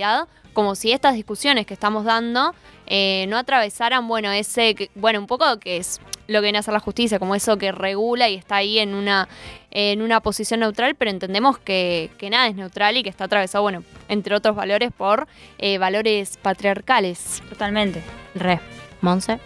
como 0.52 0.74
si 0.74 0.92
estas 0.92 1.14
discusiones 1.14 1.66
que 1.66 1.74
estamos 1.74 2.04
dando 2.04 2.54
eh, 2.86 3.26
no 3.28 3.36
atravesaran, 3.36 4.08
bueno, 4.08 4.32
ese, 4.32 4.90
bueno, 4.94 5.20
un 5.20 5.26
poco 5.26 5.58
que 5.60 5.76
es 5.76 6.00
lo 6.26 6.40
que 6.40 6.44
viene 6.44 6.58
a 6.58 6.60
hacer 6.60 6.74
la 6.74 6.80
justicia, 6.80 7.18
como 7.18 7.34
eso 7.34 7.58
que 7.58 7.70
regula 7.70 8.28
y 8.28 8.34
está 8.34 8.56
ahí 8.56 8.78
en 8.78 8.94
una, 8.94 9.28
en 9.70 10.02
una 10.02 10.20
posición 10.20 10.60
neutral, 10.60 10.94
pero 10.94 11.10
entendemos 11.10 11.58
que, 11.58 12.10
que 12.18 12.30
nada 12.30 12.48
es 12.48 12.56
neutral 12.56 12.96
y 12.96 13.02
que 13.02 13.10
está 13.10 13.24
atravesado, 13.24 13.62
bueno, 13.62 13.84
entre 14.08 14.34
otros 14.34 14.56
valores, 14.56 14.90
por 14.90 15.28
eh, 15.58 15.78
valores 15.78 16.38
patriarcales. 16.38 17.42
Totalmente. 17.50 18.02
Re. 18.34 18.60
Monse. 19.00 19.38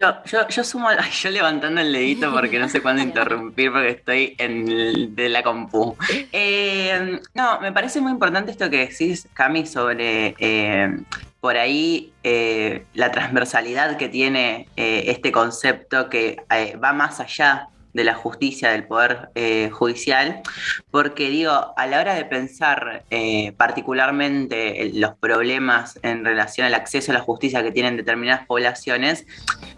Yo, 0.00 0.14
yo, 0.24 0.48
yo 0.48 0.64
sumo, 0.64 0.88
yo 1.22 1.30
levantando 1.30 1.82
el 1.82 1.92
dedito 1.92 2.32
porque 2.32 2.58
no 2.58 2.68
sé 2.70 2.80
cuándo 2.80 3.02
interrumpir 3.02 3.70
porque 3.70 3.90
estoy 3.90 4.34
en 4.38 5.14
de 5.14 5.28
la 5.28 5.42
compu. 5.42 5.94
Eh, 6.32 7.20
no, 7.34 7.60
me 7.60 7.70
parece 7.70 8.00
muy 8.00 8.10
importante 8.10 8.50
esto 8.50 8.70
que 8.70 8.86
decís, 8.88 9.28
Cami, 9.34 9.66
sobre 9.66 10.34
eh, 10.38 11.00
por 11.40 11.58
ahí 11.58 12.14
eh, 12.22 12.86
la 12.94 13.10
transversalidad 13.10 13.98
que 13.98 14.08
tiene 14.08 14.68
eh, 14.76 15.04
este 15.08 15.32
concepto 15.32 16.08
que 16.08 16.44
va 16.82 16.94
más 16.94 17.20
allá 17.20 17.68
de 17.92 18.04
la 18.04 18.14
justicia, 18.14 18.70
del 18.70 18.84
poder 18.84 19.30
eh, 19.34 19.70
judicial, 19.70 20.42
porque 20.90 21.28
digo, 21.30 21.74
a 21.76 21.86
la 21.86 22.00
hora 22.00 22.14
de 22.14 22.24
pensar 22.24 23.02
eh, 23.10 23.52
particularmente 23.56 24.82
el- 24.82 25.00
los 25.00 25.14
problemas 25.16 25.98
en 26.02 26.24
relación 26.24 26.66
al 26.66 26.74
acceso 26.74 27.10
a 27.12 27.14
la 27.14 27.20
justicia 27.20 27.62
que 27.62 27.72
tienen 27.72 27.96
determinadas 27.96 28.46
poblaciones, 28.46 29.26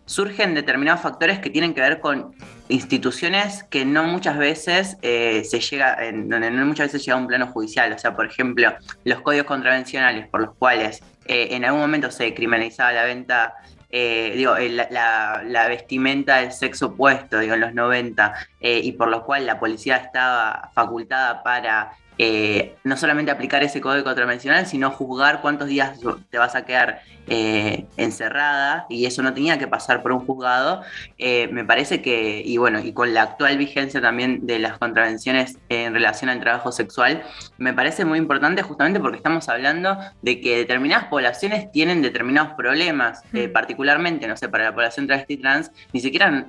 surgen 0.04 0.54
determinados 0.54 1.00
factores 1.00 1.38
que 1.38 1.50
tienen 1.50 1.74
que 1.74 1.80
ver 1.80 2.00
con 2.00 2.34
instituciones 2.68 3.64
que 3.64 3.84
no 3.84 4.04
muchas 4.04 4.36
veces 4.38 4.96
eh, 5.02 5.42
se 5.44 5.60
llega, 5.60 5.96
donde 6.12 6.50
no 6.50 6.66
muchas 6.66 6.86
veces 6.88 7.04
llega 7.04 7.16
a 7.16 7.20
un 7.20 7.26
plano 7.26 7.46
judicial. 7.46 7.92
O 7.92 7.98
sea, 7.98 8.14
por 8.14 8.26
ejemplo, 8.26 8.74
los 9.04 9.20
códigos 9.20 9.46
contravencionales 9.46 10.26
por 10.28 10.40
los 10.40 10.54
cuales 10.56 11.02
eh, 11.26 11.48
en 11.52 11.64
algún 11.64 11.80
momento 11.80 12.10
se 12.10 12.34
criminalizaba 12.34 12.92
la 12.92 13.04
venta 13.04 13.54
eh, 13.92 14.32
digo, 14.36 14.56
la, 14.58 14.88
la- 14.90 15.42
la 15.46 15.68
vestimenta 15.68 16.38
del 16.38 16.52
sexo 16.52 16.86
opuesto, 16.86 17.38
digo, 17.38 17.54
en 17.54 17.60
los 17.60 17.74
90, 17.74 18.34
eh, 18.60 18.80
y 18.82 18.92
por 18.92 19.08
lo 19.08 19.22
cual 19.24 19.46
la 19.46 19.60
policía 19.60 19.96
estaba 19.98 20.70
facultada 20.74 21.42
para 21.42 21.92
eh, 22.24 22.76
no 22.84 22.96
solamente 22.96 23.32
aplicar 23.32 23.64
ese 23.64 23.80
código 23.80 24.04
contravencional, 24.04 24.64
sino 24.66 24.92
juzgar 24.92 25.40
cuántos 25.40 25.66
días 25.66 25.98
te 26.30 26.38
vas 26.38 26.54
a 26.54 26.64
quedar 26.64 27.02
eh, 27.26 27.86
encerrada, 27.96 28.86
y 28.88 29.06
eso 29.06 29.22
no 29.22 29.34
tenía 29.34 29.58
que 29.58 29.66
pasar 29.66 30.02
por 30.04 30.12
un 30.12 30.24
juzgado, 30.24 30.82
eh, 31.18 31.48
me 31.50 31.64
parece 31.64 32.00
que, 32.00 32.40
y 32.44 32.58
bueno, 32.58 32.78
y 32.78 32.92
con 32.92 33.12
la 33.12 33.22
actual 33.22 33.58
vigencia 33.58 34.00
también 34.00 34.46
de 34.46 34.60
las 34.60 34.78
contravenciones 34.78 35.58
en 35.68 35.94
relación 35.94 36.30
al 36.30 36.38
trabajo 36.38 36.70
sexual, 36.70 37.24
me 37.58 37.72
parece 37.72 38.04
muy 38.04 38.20
importante 38.20 38.62
justamente 38.62 39.00
porque 39.00 39.16
estamos 39.16 39.48
hablando 39.48 39.98
de 40.20 40.40
que 40.40 40.58
determinadas 40.58 41.06
poblaciones 41.06 41.72
tienen 41.72 42.02
determinados 42.02 42.52
problemas, 42.54 43.24
Mm. 43.32 43.50
particularmente, 43.52 44.28
no 44.28 44.36
sé, 44.36 44.48
para 44.48 44.62
la 44.64 44.72
población 44.72 45.08
travesti 45.08 45.38
trans, 45.38 45.72
ni 45.92 45.98
siquiera, 45.98 46.46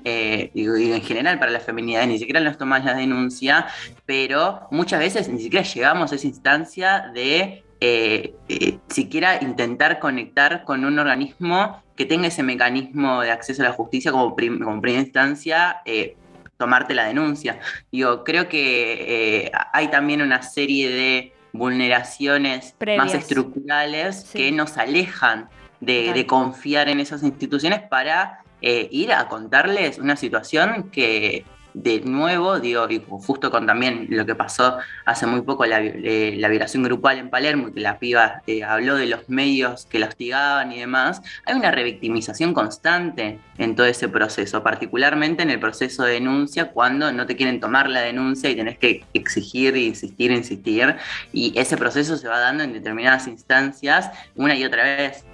digo, 0.53 0.75
en 0.75 1.01
general 1.01 1.39
para 1.39 1.51
la 1.51 1.59
feminidad, 1.59 2.05
ni 2.05 2.19
siquiera 2.19 2.41
nos 2.41 2.59
toman 2.59 2.85
la 2.85 2.93
denuncia, 2.93 3.65
pero 4.05 4.67
muchas 4.69 4.99
veces 4.99 5.29
ni 5.29 5.41
siquiera 5.41 5.62
llegamos 5.63 6.12
a 6.12 6.15
esa 6.15 6.27
instancia 6.27 7.12
de 7.13 7.63
eh, 7.86 8.34
eh, 8.48 8.77
siquiera 8.88 9.39
intentar 9.41 10.00
conectar 10.00 10.63
con 10.63 10.86
un 10.86 11.00
organismo 11.00 11.84
que 11.98 12.05
tenga 12.05 12.27
ese 12.27 12.41
mecanismo 12.43 13.22
de 13.22 13.32
acceso 13.32 13.62
a 13.62 13.65
la 13.65 13.74
justicia 13.74 14.12
como, 14.12 14.36
prim- 14.36 14.60
como 14.63 14.79
primera 14.82 15.03
instancia. 15.03 15.82
eh, 15.86 16.15
tomarte 16.55 16.93
la 16.93 17.05
denuncia. 17.05 17.60
Digo, 17.91 18.24
creo 18.24 18.48
que 18.48 19.46
eh, 19.48 19.51
hay 19.74 19.89
también 19.89 20.22
una 20.22 20.41
serie 20.43 20.89
de 20.89 21.34
vulneraciones 21.51 22.74
Previas. 22.77 23.05
más 23.05 23.13
estructurales 23.15 24.24
Sí. 24.32 24.38
que 24.38 24.51
nos 24.51 24.77
alejan 24.77 25.50
de, 25.82 26.25
confiar 26.25 26.88
en 26.89 27.00
esas 27.01 27.22
instituciones 27.24 27.82
para 27.82 28.39
ir 28.62 29.12
a 29.12 29.27
contarles 29.27 29.98
una 29.98 30.15
situación 30.15 30.89
que 30.89 31.43
de 31.73 32.01
nuevo, 32.01 32.59
digo, 32.59 32.87
y 32.89 33.03
justo 33.07 33.51
con 33.51 33.65
también 33.65 34.07
lo 34.09 34.25
que 34.25 34.35
pasó 34.35 34.77
hace 35.05 35.25
muy 35.25 35.41
poco, 35.41 35.65
la, 35.65 35.81
eh, 35.81 36.35
la 36.37 36.47
violación 36.49 36.83
grupal 36.83 37.17
en 37.17 37.29
Palermo, 37.29 37.73
que 37.73 37.81
la 37.81 37.99
piba 37.99 38.41
eh, 38.47 38.63
habló 38.63 38.95
de 38.95 39.07
los 39.07 39.29
medios 39.29 39.85
que 39.85 39.99
la 39.99 40.07
hostigaban 40.07 40.71
y 40.71 40.79
demás, 40.79 41.21
hay 41.45 41.55
una 41.55 41.71
revictimización 41.71 42.53
constante 42.53 43.39
en 43.57 43.75
todo 43.75 43.87
ese 43.87 44.09
proceso, 44.09 44.63
particularmente 44.63 45.43
en 45.43 45.49
el 45.49 45.59
proceso 45.59 46.03
de 46.03 46.13
denuncia, 46.13 46.71
cuando 46.71 47.11
no 47.11 47.25
te 47.25 47.35
quieren 47.35 47.59
tomar 47.59 47.89
la 47.89 48.01
denuncia 48.01 48.49
y 48.49 48.55
tenés 48.55 48.77
que 48.77 49.05
exigir, 49.13 49.75
insistir, 49.75 50.31
insistir, 50.31 50.95
y 51.31 51.53
ese 51.57 51.77
proceso 51.77 52.17
se 52.17 52.27
va 52.27 52.39
dando 52.39 52.63
en 52.63 52.73
determinadas 52.73 53.27
instancias 53.27 54.09
una 54.35 54.55
y 54.55 54.63
otra 54.63 54.83
vez. 54.83 55.25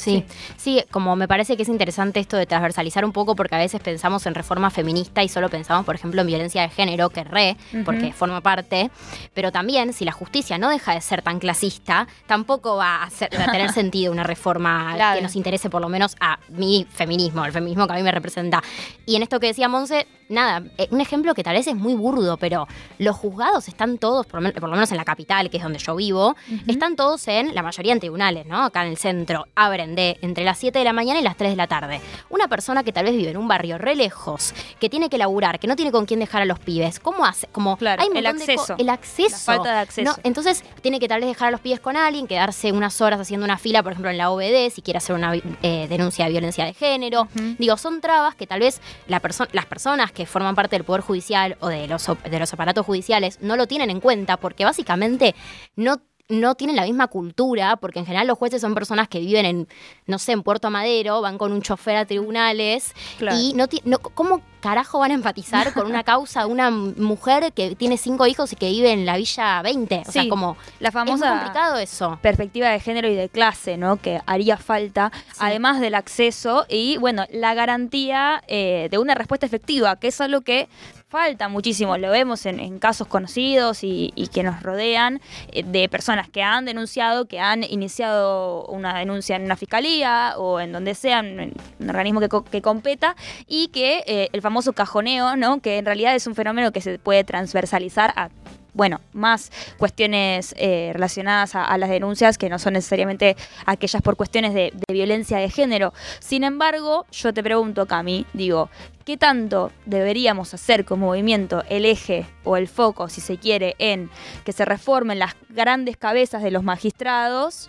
Sí, 0.00 0.24
sí, 0.56 0.82
como 0.90 1.14
me 1.16 1.28
parece 1.28 1.56
que 1.56 1.62
es 1.62 1.68
interesante 1.68 2.20
esto 2.20 2.36
de 2.36 2.46
transversalizar 2.46 3.04
un 3.04 3.12
poco 3.12 3.36
porque 3.36 3.54
a 3.54 3.58
veces 3.58 3.80
pensamos 3.80 4.24
en 4.26 4.34
reforma 4.34 4.70
feminista 4.70 5.22
y 5.22 5.28
solo 5.28 5.48
pensamos, 5.48 5.84
por 5.84 5.94
ejemplo, 5.94 6.20
en 6.22 6.26
violencia 6.26 6.62
de 6.62 6.68
género, 6.70 7.10
que 7.10 7.24
re, 7.24 7.56
porque 7.84 8.12
forma 8.12 8.40
parte, 8.40 8.90
pero 9.34 9.52
también 9.52 9.92
si 9.92 10.04
la 10.04 10.12
justicia 10.12 10.58
no 10.58 10.68
deja 10.70 10.94
de 10.94 11.00
ser 11.00 11.22
tan 11.22 11.38
clasista, 11.38 12.06
tampoco 12.26 12.76
va 12.76 13.02
a, 13.02 13.10
ser- 13.10 13.34
a 13.40 13.50
tener 13.52 13.70
sentido 13.72 14.12
una 14.12 14.22
reforma 14.24 14.92
Claro. 14.94 15.16
que 15.16 15.22
nos 15.22 15.36
interese 15.36 15.70
por 15.70 15.80
lo 15.80 15.88
menos 15.88 16.16
a 16.20 16.38
mi 16.48 16.86
feminismo, 16.90 17.44
el 17.44 17.52
feminismo 17.52 17.86
que 17.86 17.92
a 17.92 17.96
mí 17.96 18.02
me 18.02 18.12
representa. 18.12 18.62
Y 19.06 19.16
en 19.16 19.22
esto 19.22 19.38
que 19.40 19.48
decía 19.48 19.68
Monse, 19.68 20.06
nada, 20.30 20.62
eh, 20.78 20.88
un 20.90 21.00
ejemplo 21.00 21.34
que 21.34 21.42
tal 21.42 21.56
vez 21.56 21.66
es 21.66 21.74
muy 21.76 21.94
burdo, 21.94 22.36
pero 22.38 22.66
los 22.98 23.16
juzgados 23.16 23.68
están 23.68 23.98
todos, 23.98 24.26
por 24.26 24.36
lo, 24.40 24.44
men- 24.44 24.52
por 24.54 24.68
lo 24.68 24.74
menos 24.76 24.90
en 24.90 24.96
la 24.96 25.04
capital, 25.04 25.50
que 25.50 25.58
es 25.58 25.62
donde 25.62 25.78
yo 25.78 25.94
vivo, 25.96 26.36
están 26.66 26.96
todos 26.96 27.26
en, 27.28 27.54
la 27.54 27.62
mayoría 27.62 27.92
en 27.92 28.00
tribunales, 28.00 28.46
¿no? 28.46 28.64
Acá 28.64 28.82
en 28.84 28.90
el 28.92 28.96
centro, 28.96 29.46
abren 29.54 29.94
de 29.94 30.18
entre 30.22 30.44
las 30.44 30.58
7 30.58 30.78
de 30.78 30.84
la 30.84 30.92
mañana 30.92 31.20
y 31.20 31.22
las 31.22 31.36
3 31.36 31.50
de 31.50 31.56
la 31.56 31.66
tarde. 31.66 32.00
Una 32.30 32.48
persona 32.48 32.82
que 32.84 32.92
tal 32.92 33.04
vez 33.04 33.14
vive 33.16 33.30
en 33.30 33.36
un 33.36 33.48
barrio 33.48 33.76
re 33.78 33.94
lejos, 33.96 34.54
que 34.78 34.88
tiene 34.88 35.08
que 35.10 35.18
laburar, 35.18 35.58
que 35.58 35.66
no 35.66 35.76
tiene 35.76 35.92
con 35.92 36.06
quién 36.06 36.20
dejar 36.20 36.42
a 36.42 36.44
los 36.44 36.58
pibes, 36.58 37.00
¿cómo 37.00 37.24
hace? 37.26 37.46
Como, 37.48 37.76
Claro, 37.76 38.02
hay 38.02 38.08
el 38.14 38.26
acceso. 38.26 38.76
el 38.78 38.88
acceso. 38.88 39.30
La 39.30 39.38
falta 39.56 39.72
de 39.74 39.78
acceso. 39.80 40.10
¿no? 40.10 40.16
Entonces, 40.22 40.62
tiene 40.82 41.00
que 41.00 41.08
tal 41.08 41.20
vez 41.20 41.28
dejar 41.28 41.48
a 41.48 41.50
los 41.50 41.60
pibes 41.60 41.80
con 41.80 41.96
alguien, 41.96 42.26
quedarse 42.26 42.72
unas 42.72 43.00
horas 43.00 43.20
haciendo 43.20 43.44
una 43.44 43.58
fila, 43.58 43.82
por 43.82 43.92
ejemplo, 43.92 44.10
en 44.10 44.18
la 44.18 44.30
OBD, 44.30 44.70
si 44.70 44.82
quiere 44.82 44.98
hacer 44.98 45.16
una 45.16 45.34
eh, 45.34 45.86
denuncia 45.88 46.24
de 46.26 46.30
violencia 46.30 46.64
de 46.64 46.74
género. 46.74 47.28
Digo, 47.58 47.76
son 47.76 48.00
trabas 48.00 48.34
que 48.36 48.46
tal 48.46 48.60
vez 48.60 48.80
la 49.08 49.20
perso- 49.20 49.48
las 49.52 49.66
personas 49.66 50.12
que 50.12 50.19
forman 50.26 50.54
parte 50.54 50.76
del 50.76 50.84
Poder 50.84 51.02
Judicial 51.02 51.56
o 51.60 51.68
de 51.68 51.86
los, 51.86 52.06
de 52.06 52.38
los 52.38 52.52
aparatos 52.52 52.86
judiciales 52.86 53.38
no 53.40 53.56
lo 53.56 53.66
tienen 53.66 53.90
en 53.90 54.00
cuenta 54.00 54.36
porque 54.36 54.64
básicamente 54.64 55.34
no 55.76 56.00
no 56.30 56.54
tienen 56.54 56.76
la 56.76 56.84
misma 56.84 57.08
cultura, 57.08 57.76
porque 57.76 57.98
en 57.98 58.06
general 58.06 58.26
los 58.26 58.38
jueces 58.38 58.60
son 58.62 58.74
personas 58.74 59.08
que 59.08 59.18
viven 59.20 59.44
en, 59.44 59.68
no 60.06 60.18
sé, 60.18 60.32
en 60.32 60.42
Puerto 60.42 60.70
Madero, 60.70 61.20
van 61.20 61.36
con 61.38 61.52
un 61.52 61.60
chofer 61.62 61.96
a 61.96 62.04
tribunales 62.06 62.94
Claro. 63.18 63.36
y 63.38 63.52
no, 63.54 63.66
no 63.84 63.98
¿cómo 63.98 64.40
carajo 64.60 64.98
van 64.98 65.10
a 65.10 65.14
empatizar 65.14 65.72
con 65.72 65.86
una 65.86 66.02
causa 66.04 66.40
de 66.40 66.46
una 66.46 66.70
mujer 66.70 67.52
que 67.54 67.74
tiene 67.76 67.96
cinco 67.96 68.26
hijos 68.26 68.52
y 68.52 68.56
que 68.56 68.70
vive 68.70 68.92
en 68.92 69.06
la 69.06 69.16
Villa 69.16 69.60
20? 69.62 70.02
O 70.06 70.12
sea, 70.12 70.28
como 70.28 70.56
La 70.78 70.88
es 70.90 70.94
muy 70.94 71.04
famosa 71.06 71.30
complicado 71.30 71.78
eso. 71.78 72.18
perspectiva 72.22 72.68
de 72.68 72.80
género 72.80 73.08
y 73.08 73.14
de 73.14 73.28
clase, 73.28 73.76
¿no? 73.76 73.96
Que 73.96 74.20
haría 74.26 74.56
falta, 74.56 75.10
además 75.38 75.80
del 75.80 75.94
acceso 75.94 76.66
y, 76.68 76.96
bueno, 76.98 77.24
la 77.32 77.54
garantía 77.54 78.42
eh, 78.48 78.88
de 78.90 78.98
una 78.98 79.14
respuesta 79.14 79.46
efectiva, 79.46 79.96
que 79.96 80.08
es 80.08 80.20
algo 80.20 80.42
que 80.42 80.68
falta 81.10 81.48
muchísimo. 81.48 81.98
Lo 81.98 82.10
vemos 82.10 82.46
en, 82.46 82.60
en 82.60 82.78
casos 82.78 83.08
conocidos 83.08 83.82
y, 83.82 84.12
y 84.14 84.28
que 84.28 84.44
nos 84.44 84.62
rodean 84.62 85.20
eh, 85.52 85.64
de 85.64 85.88
personas 85.88 86.28
que 86.28 86.42
han 86.42 86.64
denunciado, 86.64 87.26
que 87.26 87.40
han 87.40 87.64
iniciado 87.64 88.64
una 88.66 88.96
denuncia 88.96 89.34
en 89.34 89.42
una 89.42 89.56
fiscalía 89.56 90.34
o 90.38 90.60
en 90.60 90.72
donde 90.72 90.94
sea, 90.94 91.18
en 91.18 91.52
un 91.80 91.90
organismo 91.90 92.20
que, 92.20 92.28
que 92.50 92.62
competa, 92.62 93.16
y 93.48 93.68
que 93.68 94.04
eh, 94.06 94.28
el 94.32 94.40
famoso 94.40 94.72
cajoneo, 94.72 95.36
¿no? 95.36 95.60
Que 95.60 95.78
en 95.78 95.84
realidad 95.84 96.14
es 96.14 96.28
un 96.28 96.36
fenómeno 96.36 96.70
que 96.70 96.80
se 96.80 96.98
puede 97.00 97.24
transversalizar 97.24 98.12
a 98.14 98.30
bueno, 98.74 99.00
más 99.12 99.50
cuestiones 99.78 100.54
eh, 100.58 100.90
relacionadas 100.92 101.54
a, 101.54 101.76
las 101.78 101.90
denuncias 101.90 102.38
que 102.38 102.48
no 102.48 102.58
son 102.58 102.74
necesariamente 102.74 103.36
aquellas 103.66 104.02
por 104.02 104.16
cuestiones 104.16 104.54
de, 104.54 104.72
de 104.74 104.94
violencia 104.94 105.38
de 105.38 105.50
género. 105.50 105.92
Sin 106.18 106.44
embargo, 106.44 107.06
yo 107.12 107.32
te 107.32 107.42
pregunto, 107.42 107.86
Cami, 107.86 108.26
digo, 108.32 108.70
¿qué 109.04 109.16
tanto 109.16 109.72
deberíamos 109.86 110.54
hacer 110.54 110.84
como 110.84 111.06
movimiento 111.06 111.64
el 111.68 111.84
eje 111.84 112.26
o 112.44 112.56
el 112.56 112.68
foco, 112.68 113.08
si 113.08 113.20
se 113.20 113.38
quiere, 113.38 113.74
en 113.78 114.10
que 114.44 114.52
se 114.52 114.64
reformen 114.64 115.18
las 115.18 115.34
grandes 115.48 115.96
cabezas 115.96 116.42
de 116.42 116.50
los 116.50 116.62
magistrados? 116.62 117.68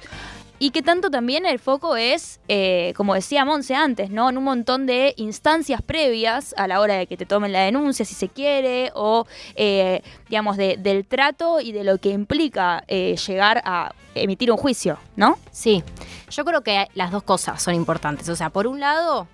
Y 0.63 0.69
que 0.69 0.83
tanto 0.83 1.09
también 1.09 1.47
el 1.47 1.57
foco 1.57 1.95
es, 1.95 2.39
eh, 2.47 2.93
como 2.95 3.15
decía 3.15 3.43
Monse 3.45 3.73
antes, 3.73 4.11
¿no? 4.11 4.29
En 4.29 4.37
un 4.37 4.43
montón 4.43 4.85
de 4.85 5.15
instancias 5.17 5.81
previas 5.81 6.53
a 6.55 6.67
la 6.67 6.79
hora 6.81 6.93
de 6.97 7.07
que 7.07 7.17
te 7.17 7.25
tomen 7.25 7.51
la 7.51 7.61
denuncia, 7.61 8.05
si 8.05 8.13
se 8.13 8.29
quiere, 8.29 8.91
o, 8.93 9.25
eh, 9.55 10.03
digamos, 10.29 10.57
de- 10.57 10.77
del 10.77 11.03
trato 11.07 11.59
y 11.61 11.71
de 11.71 11.83
lo 11.83 11.97
que 11.97 12.09
implica 12.09 12.83
eh, 12.87 13.15
llegar 13.27 13.63
a 13.65 13.91
emitir 14.13 14.51
un 14.51 14.57
juicio, 14.57 14.99
¿no? 15.15 15.39
Sí, 15.51 15.83
yo 16.29 16.45
creo 16.45 16.61
que 16.61 16.87
las 16.93 17.09
dos 17.09 17.23
cosas 17.23 17.59
son 17.59 17.73
importantes. 17.73 18.29
O 18.29 18.35
sea, 18.35 18.51
por 18.51 18.67
un 18.67 18.79
lado, 18.79 19.27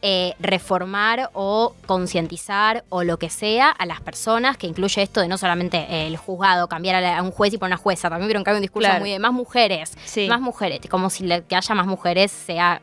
eh, 0.00 0.34
reformar 0.38 1.30
o 1.32 1.74
concientizar 1.86 2.84
o 2.88 3.02
lo 3.02 3.18
que 3.18 3.30
sea 3.30 3.70
a 3.70 3.84
las 3.86 4.00
personas, 4.00 4.56
que 4.56 4.66
incluye 4.68 5.02
esto 5.02 5.20
de 5.20 5.28
no 5.28 5.38
solamente 5.38 6.06
el 6.06 6.16
juzgado, 6.16 6.68
cambiar 6.68 6.94
a, 6.96 7.00
la- 7.00 7.18
a 7.18 7.22
un 7.22 7.32
juez 7.32 7.52
y 7.52 7.58
poner 7.58 7.74
una 7.74 7.82
jueza. 7.82 8.08
También 8.08 8.28
vieron 8.28 8.44
que 8.44 8.50
hay 8.50 8.56
un 8.56 8.62
discurso 8.62 8.88
Claro. 8.88 9.00
muy 9.00 9.10
de 9.10 9.18
más 9.18 9.32
mujeres, 9.32 9.96
Sí. 10.04 10.28
más 10.28 10.40
mujeres, 10.40 10.80
como 10.88 11.10
si 11.10 11.24
le- 11.24 11.42
que 11.44 11.56
haya 11.56 11.74
más 11.74 11.86
mujeres 11.86 12.30
sea 12.30 12.80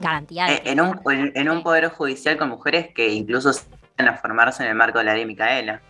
garantía. 0.00 0.46
de- 0.46 0.54
Eh, 0.56 0.62
en, 0.66 0.80
un, 0.80 1.00
en, 1.12 1.32
en 1.34 1.48
un 1.48 1.62
poder 1.62 1.88
judicial 1.88 2.36
con 2.36 2.48
mujeres 2.48 2.88
que 2.94 3.12
incluso 3.12 3.52
van 3.96 4.08
a 4.08 4.16
formarse 4.16 4.62
en 4.64 4.70
el 4.70 4.74
marco 4.74 4.98
de 4.98 5.04
la 5.04 5.14
ley 5.14 5.24
Micaela. 5.26 5.80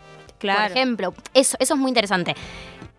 Por 0.40 0.50
ejemplo, 0.50 1.14
eso, 1.32 1.56
eso 1.58 1.72
es 1.74 1.80
muy 1.80 1.88
interesante. 1.88 2.34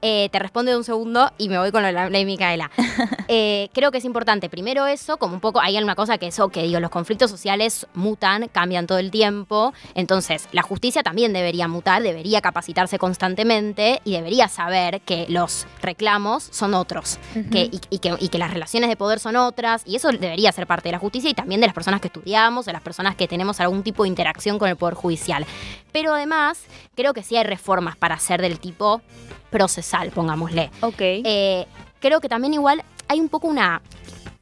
Eh, 0.08 0.30
te 0.30 0.38
respondo 0.38 0.70
de 0.70 0.78
un 0.78 0.84
segundo 0.84 1.32
y 1.40 1.50
me 1.50 1.58
voy 1.58 1.72
con 1.72 1.82
la 1.82 2.10
ley 2.10 2.26
Micaela. 2.26 2.70
Eh, 3.28 3.70
creo 3.74 3.92
que 3.92 3.98
es 3.98 4.06
importante, 4.06 4.50
primero 4.50 4.86
eso, 4.86 5.18
como 5.18 5.34
un 5.34 5.40
poco, 5.40 5.60
hay 5.60 5.76
alguna 5.78 5.96
cosa 5.96 6.20
que 6.20 6.28
eso, 6.28 6.50
que 6.50 6.62
digo, 6.62 6.80
los 6.80 6.92
conflictos 6.92 7.32
sociales 7.32 7.88
mutan, 7.96 8.50
cambian 8.50 8.86
todo 8.86 9.00
el 9.00 9.10
tiempo, 9.10 9.74
entonces 9.96 10.48
la 10.52 10.62
justicia 10.62 11.02
también 11.02 11.34
debería 11.34 11.68
mutar, 11.68 12.04
debería 12.04 12.40
capacitarse 12.40 13.00
constantemente 13.00 14.00
y 14.06 14.12
debería 14.12 14.48
saber 14.48 15.02
que 15.02 15.26
los 15.28 15.66
reclamos 15.82 16.48
son 16.52 16.76
otros 16.76 17.18
que, 17.52 17.64
y, 17.64 17.82
y 17.90 17.98
que, 17.98 18.16
y 18.20 18.30
que 18.30 18.38
las 18.38 18.54
relaciones 18.54 18.92
de 18.92 18.96
poder 18.96 19.20
son 19.20 19.36
otras, 19.38 19.82
y 19.88 19.96
eso 19.96 20.12
debería 20.12 20.52
ser 20.52 20.68
parte 20.68 20.90
de 20.90 20.92
la 20.92 21.00
justicia 21.00 21.28
y 21.28 21.34
también 21.34 21.62
de 21.62 21.68
las 21.68 21.74
personas 21.74 22.02
que 22.02 22.10
estudiamos, 22.10 22.68
de 22.68 22.74
las 22.74 22.84
personas 22.84 23.16
que 23.16 23.28
tenemos 23.28 23.60
algún 23.60 23.82
tipo 23.82 24.04
de 24.04 24.10
interacción 24.10 24.60
con 24.60 24.70
el 24.70 24.76
Poder 24.76 24.94
Judicial. 24.94 25.48
Pero 25.96 26.14
además, 26.14 26.62
creo 26.94 27.14
que 27.14 27.24
sí 27.24 27.38
hay 27.38 27.46
reformas 27.46 27.96
para 27.96 28.16
hacer 28.16 28.42
del 28.42 28.60
tipo 28.60 29.02
procesal, 29.50 30.12
pongámosle. 30.12 30.70
Ok. 30.82 31.00
Eh, 31.00 31.66
creo 32.02 32.20
que 32.20 32.28
también 32.28 32.54
igual 32.54 32.84
hay 33.08 33.22
un 33.22 33.30
poco 33.30 33.48
una 33.48 33.82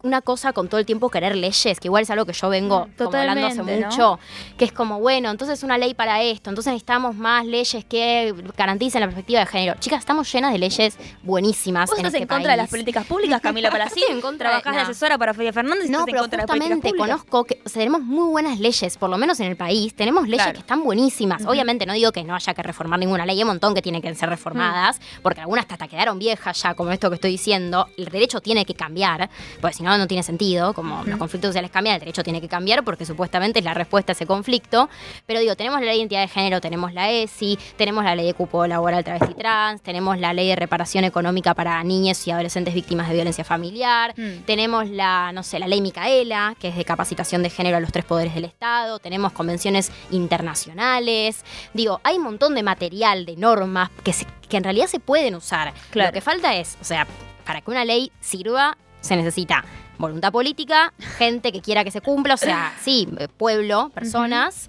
una 0.04 0.22
cosa 0.22 0.52
con 0.52 0.68
todo 0.68 0.80
el 0.82 0.86
tiempo 0.86 1.10
querer 1.10 1.34
leyes, 1.38 1.80
que 1.80 1.88
igual 1.88 2.04
es 2.04 2.10
algo 2.10 2.26
que 2.26 2.34
yo 2.34 2.50
vengo 2.50 2.88
Mm, 2.88 3.04
como 3.06 3.18
hablando 3.18 3.48
hace 3.48 3.64
mucho, 3.64 4.20
que 4.58 4.66
es 4.66 4.74
como, 4.74 5.00
bueno, 5.00 5.32
entonces 5.32 5.64
una 5.64 5.78
ley 5.78 5.94
para 5.94 6.22
esto, 6.22 6.50
entonces 6.50 6.74
necesitamos 6.74 7.16
más 7.16 7.46
leyes 7.46 7.86
que 7.86 8.34
garanticen 8.58 9.00
la 9.00 9.08
perspectiva 9.08 9.40
de 9.40 9.46
género. 9.46 9.76
Chicas, 9.80 10.00
estamos 10.00 10.30
llenas 10.32 10.52
de 10.52 10.60
leyes 10.60 10.98
buenísimas. 11.24 11.90
Vos 11.90 11.98
en 12.00 12.06
estás 12.06 12.16
este 12.22 12.24
en 12.24 12.28
contra 12.28 12.52
de 12.52 12.58
las 12.58 12.70
políticas 12.70 13.06
públicas, 13.06 13.40
Camila 13.42 13.72
Palacín. 13.72 14.04
En 14.10 14.20
contra 14.20 14.60
de- 14.62 14.70
asesora 14.82 15.18
para 15.18 15.34
Feria 15.34 15.54
Fernández 15.54 15.90
No, 15.90 16.00
en 16.00 16.06
pero 16.06 16.20
contra 16.20 16.46
políticas 16.46 16.68
justamente 16.76 16.98
conozco 16.98 17.46
que 17.46 17.62
o 17.66 17.70
sea, 17.70 17.80
tenemos 17.80 18.02
muy 18.02 18.28
buenas 18.30 18.60
leyes, 18.60 18.98
por 18.98 19.10
lo 19.10 19.18
menos 19.18 19.40
en 19.40 19.48
el 19.48 19.56
país, 19.56 19.96
tenemos 19.96 20.24
leyes 20.28 20.44
Claro. 20.44 20.54
que 20.54 20.60
están 20.60 20.84
buenísimas. 20.84 21.46
Obviamente 21.46 21.86
no 21.86 21.94
digo 21.94 22.12
que 22.12 22.26
no 22.26 22.36
haya 22.36 22.54
que 22.54 22.62
reformar 22.62 23.00
ninguna 23.00 23.26
ley, 23.26 23.38
hay 23.38 23.44
un 23.44 23.48
montón 23.48 23.74
que 23.74 23.82
tienen 23.82 24.02
que 24.02 24.14
ser 24.16 24.28
reformadas, 24.28 25.00
porque 25.22 25.40
algunas 25.40 25.66
hasta 25.70 25.88
quedaron 25.88 26.20
viejas 26.20 26.62
ya, 26.62 26.74
como 26.74 26.92
esto 26.92 27.10
que 27.10 27.16
estoy 27.16 27.32
diciendo. 27.32 27.88
El 27.98 28.06
derecho 28.10 28.42
tiene 28.42 28.66
que 28.66 28.74
cambiar, 28.74 29.30
porque 29.62 29.78
si 29.78 29.84
no, 29.84 29.93
no 29.98 30.08
tiene 30.08 30.24
sentido. 30.24 30.74
Como 30.74 31.04
los 31.06 31.18
conflictos 31.18 31.50
sociales 31.50 31.72
cambian, 31.72 31.96
el 31.96 32.00
derecho 32.02 32.24
tiene 32.24 32.42
que 32.42 32.48
cambiar, 32.48 32.84
porque 32.84 33.06
supuestamente 33.06 33.60
es 33.60 33.66
la 33.66 33.74
respuesta 33.74 34.12
a 34.12 34.14
ese 34.14 34.26
conflicto. 34.26 34.90
Pero 35.26 35.40
digo, 35.40 35.56
tenemos 35.56 35.80
la 35.80 35.86
ley 35.88 35.96
de 35.96 36.00
identidad 36.00 36.22
de 36.22 36.28
género, 36.28 36.62
tenemos 36.62 36.94
la 36.94 37.10
ESI, 37.10 37.58
tenemos 37.78 38.04
la 38.04 38.16
ley 38.16 38.26
de 38.28 38.34
cupo 38.34 38.66
laboral 38.68 39.04
travesti 39.04 39.34
trans, 39.34 39.82
tenemos 39.82 40.18
la 40.20 40.34
ley 40.34 40.48
de 40.50 40.56
reparación 40.56 41.04
económica 41.04 41.54
para 41.54 41.84
niños 41.84 42.26
y 42.28 42.32
adolescentes 42.32 42.74
víctimas 42.74 43.08
de 43.08 43.14
violencia 43.16 43.44
familiar, 43.44 44.14
Mm. 44.18 44.44
tenemos 44.46 44.90
la, 44.90 45.32
no 45.34 45.44
sé, 45.44 45.60
la 45.60 45.68
ley 45.68 45.82
Micaela, 45.82 46.56
que 46.60 46.70
es 46.70 46.76
de 46.76 46.86
capacitación 46.86 47.44
de 47.44 47.50
género 47.50 47.78
a 47.78 47.80
los 47.80 47.92
tres 47.92 48.06
poderes 48.06 48.34
del 48.36 48.46
Estado, 48.46 49.00
tenemos 49.00 49.32
convenciones 49.34 49.92
internacionales, 50.12 51.44
digo, 51.74 52.00
hay 52.04 52.18
un 52.18 52.24
montón 52.24 52.56
de 52.56 52.64
material, 52.64 53.26
de 53.26 53.36
normas 53.38 53.90
que, 54.04 54.14
se- 54.14 54.28
que 54.50 54.58
en 54.58 54.64
realidad 54.64 54.88
se 54.88 55.00
pueden 55.00 55.36
usar. 55.36 55.74
Claro. 55.90 56.10
Lo 56.10 56.14
que 56.14 56.22
falta 56.22 56.56
es, 56.56 56.78
o 56.82 56.84
sea, 56.84 57.08
para 57.46 57.62
que 57.62 57.72
una 57.72 57.86
ley 57.86 58.12
sirva, 58.20 58.78
se 59.02 59.16
necesita 59.16 59.64
voluntad 59.98 60.32
política, 60.32 60.94
gente 61.18 61.52
que 61.52 61.62
quiera 61.62 61.84
que 61.84 61.92
se 61.92 62.02
cumpla, 62.02 62.34
o 62.36 62.38
sea, 62.38 62.74
sí, 62.84 63.08
eh, 63.20 63.28
pueblo, 63.28 63.90
personas. 63.94 64.68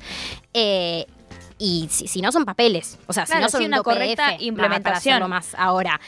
eh, 0.53 1.07
y 1.57 1.87
si, 1.89 2.09
si 2.09 2.21
no 2.21 2.33
son 2.33 2.45
papeles, 2.45 2.99
o 3.07 3.13
sea, 3.13 3.25
Claro, 3.27 3.39
si 3.39 3.43
no 3.45 3.49
son 3.49 3.61
sí, 3.61 3.65
un 3.67 3.69
una 3.75 3.77
PDF, 3.79 3.85
correcta 3.85 4.35
implementación. 4.41 5.15
Hacerlo 5.15 5.29
más 5.29 5.55
ahora. 5.57 6.01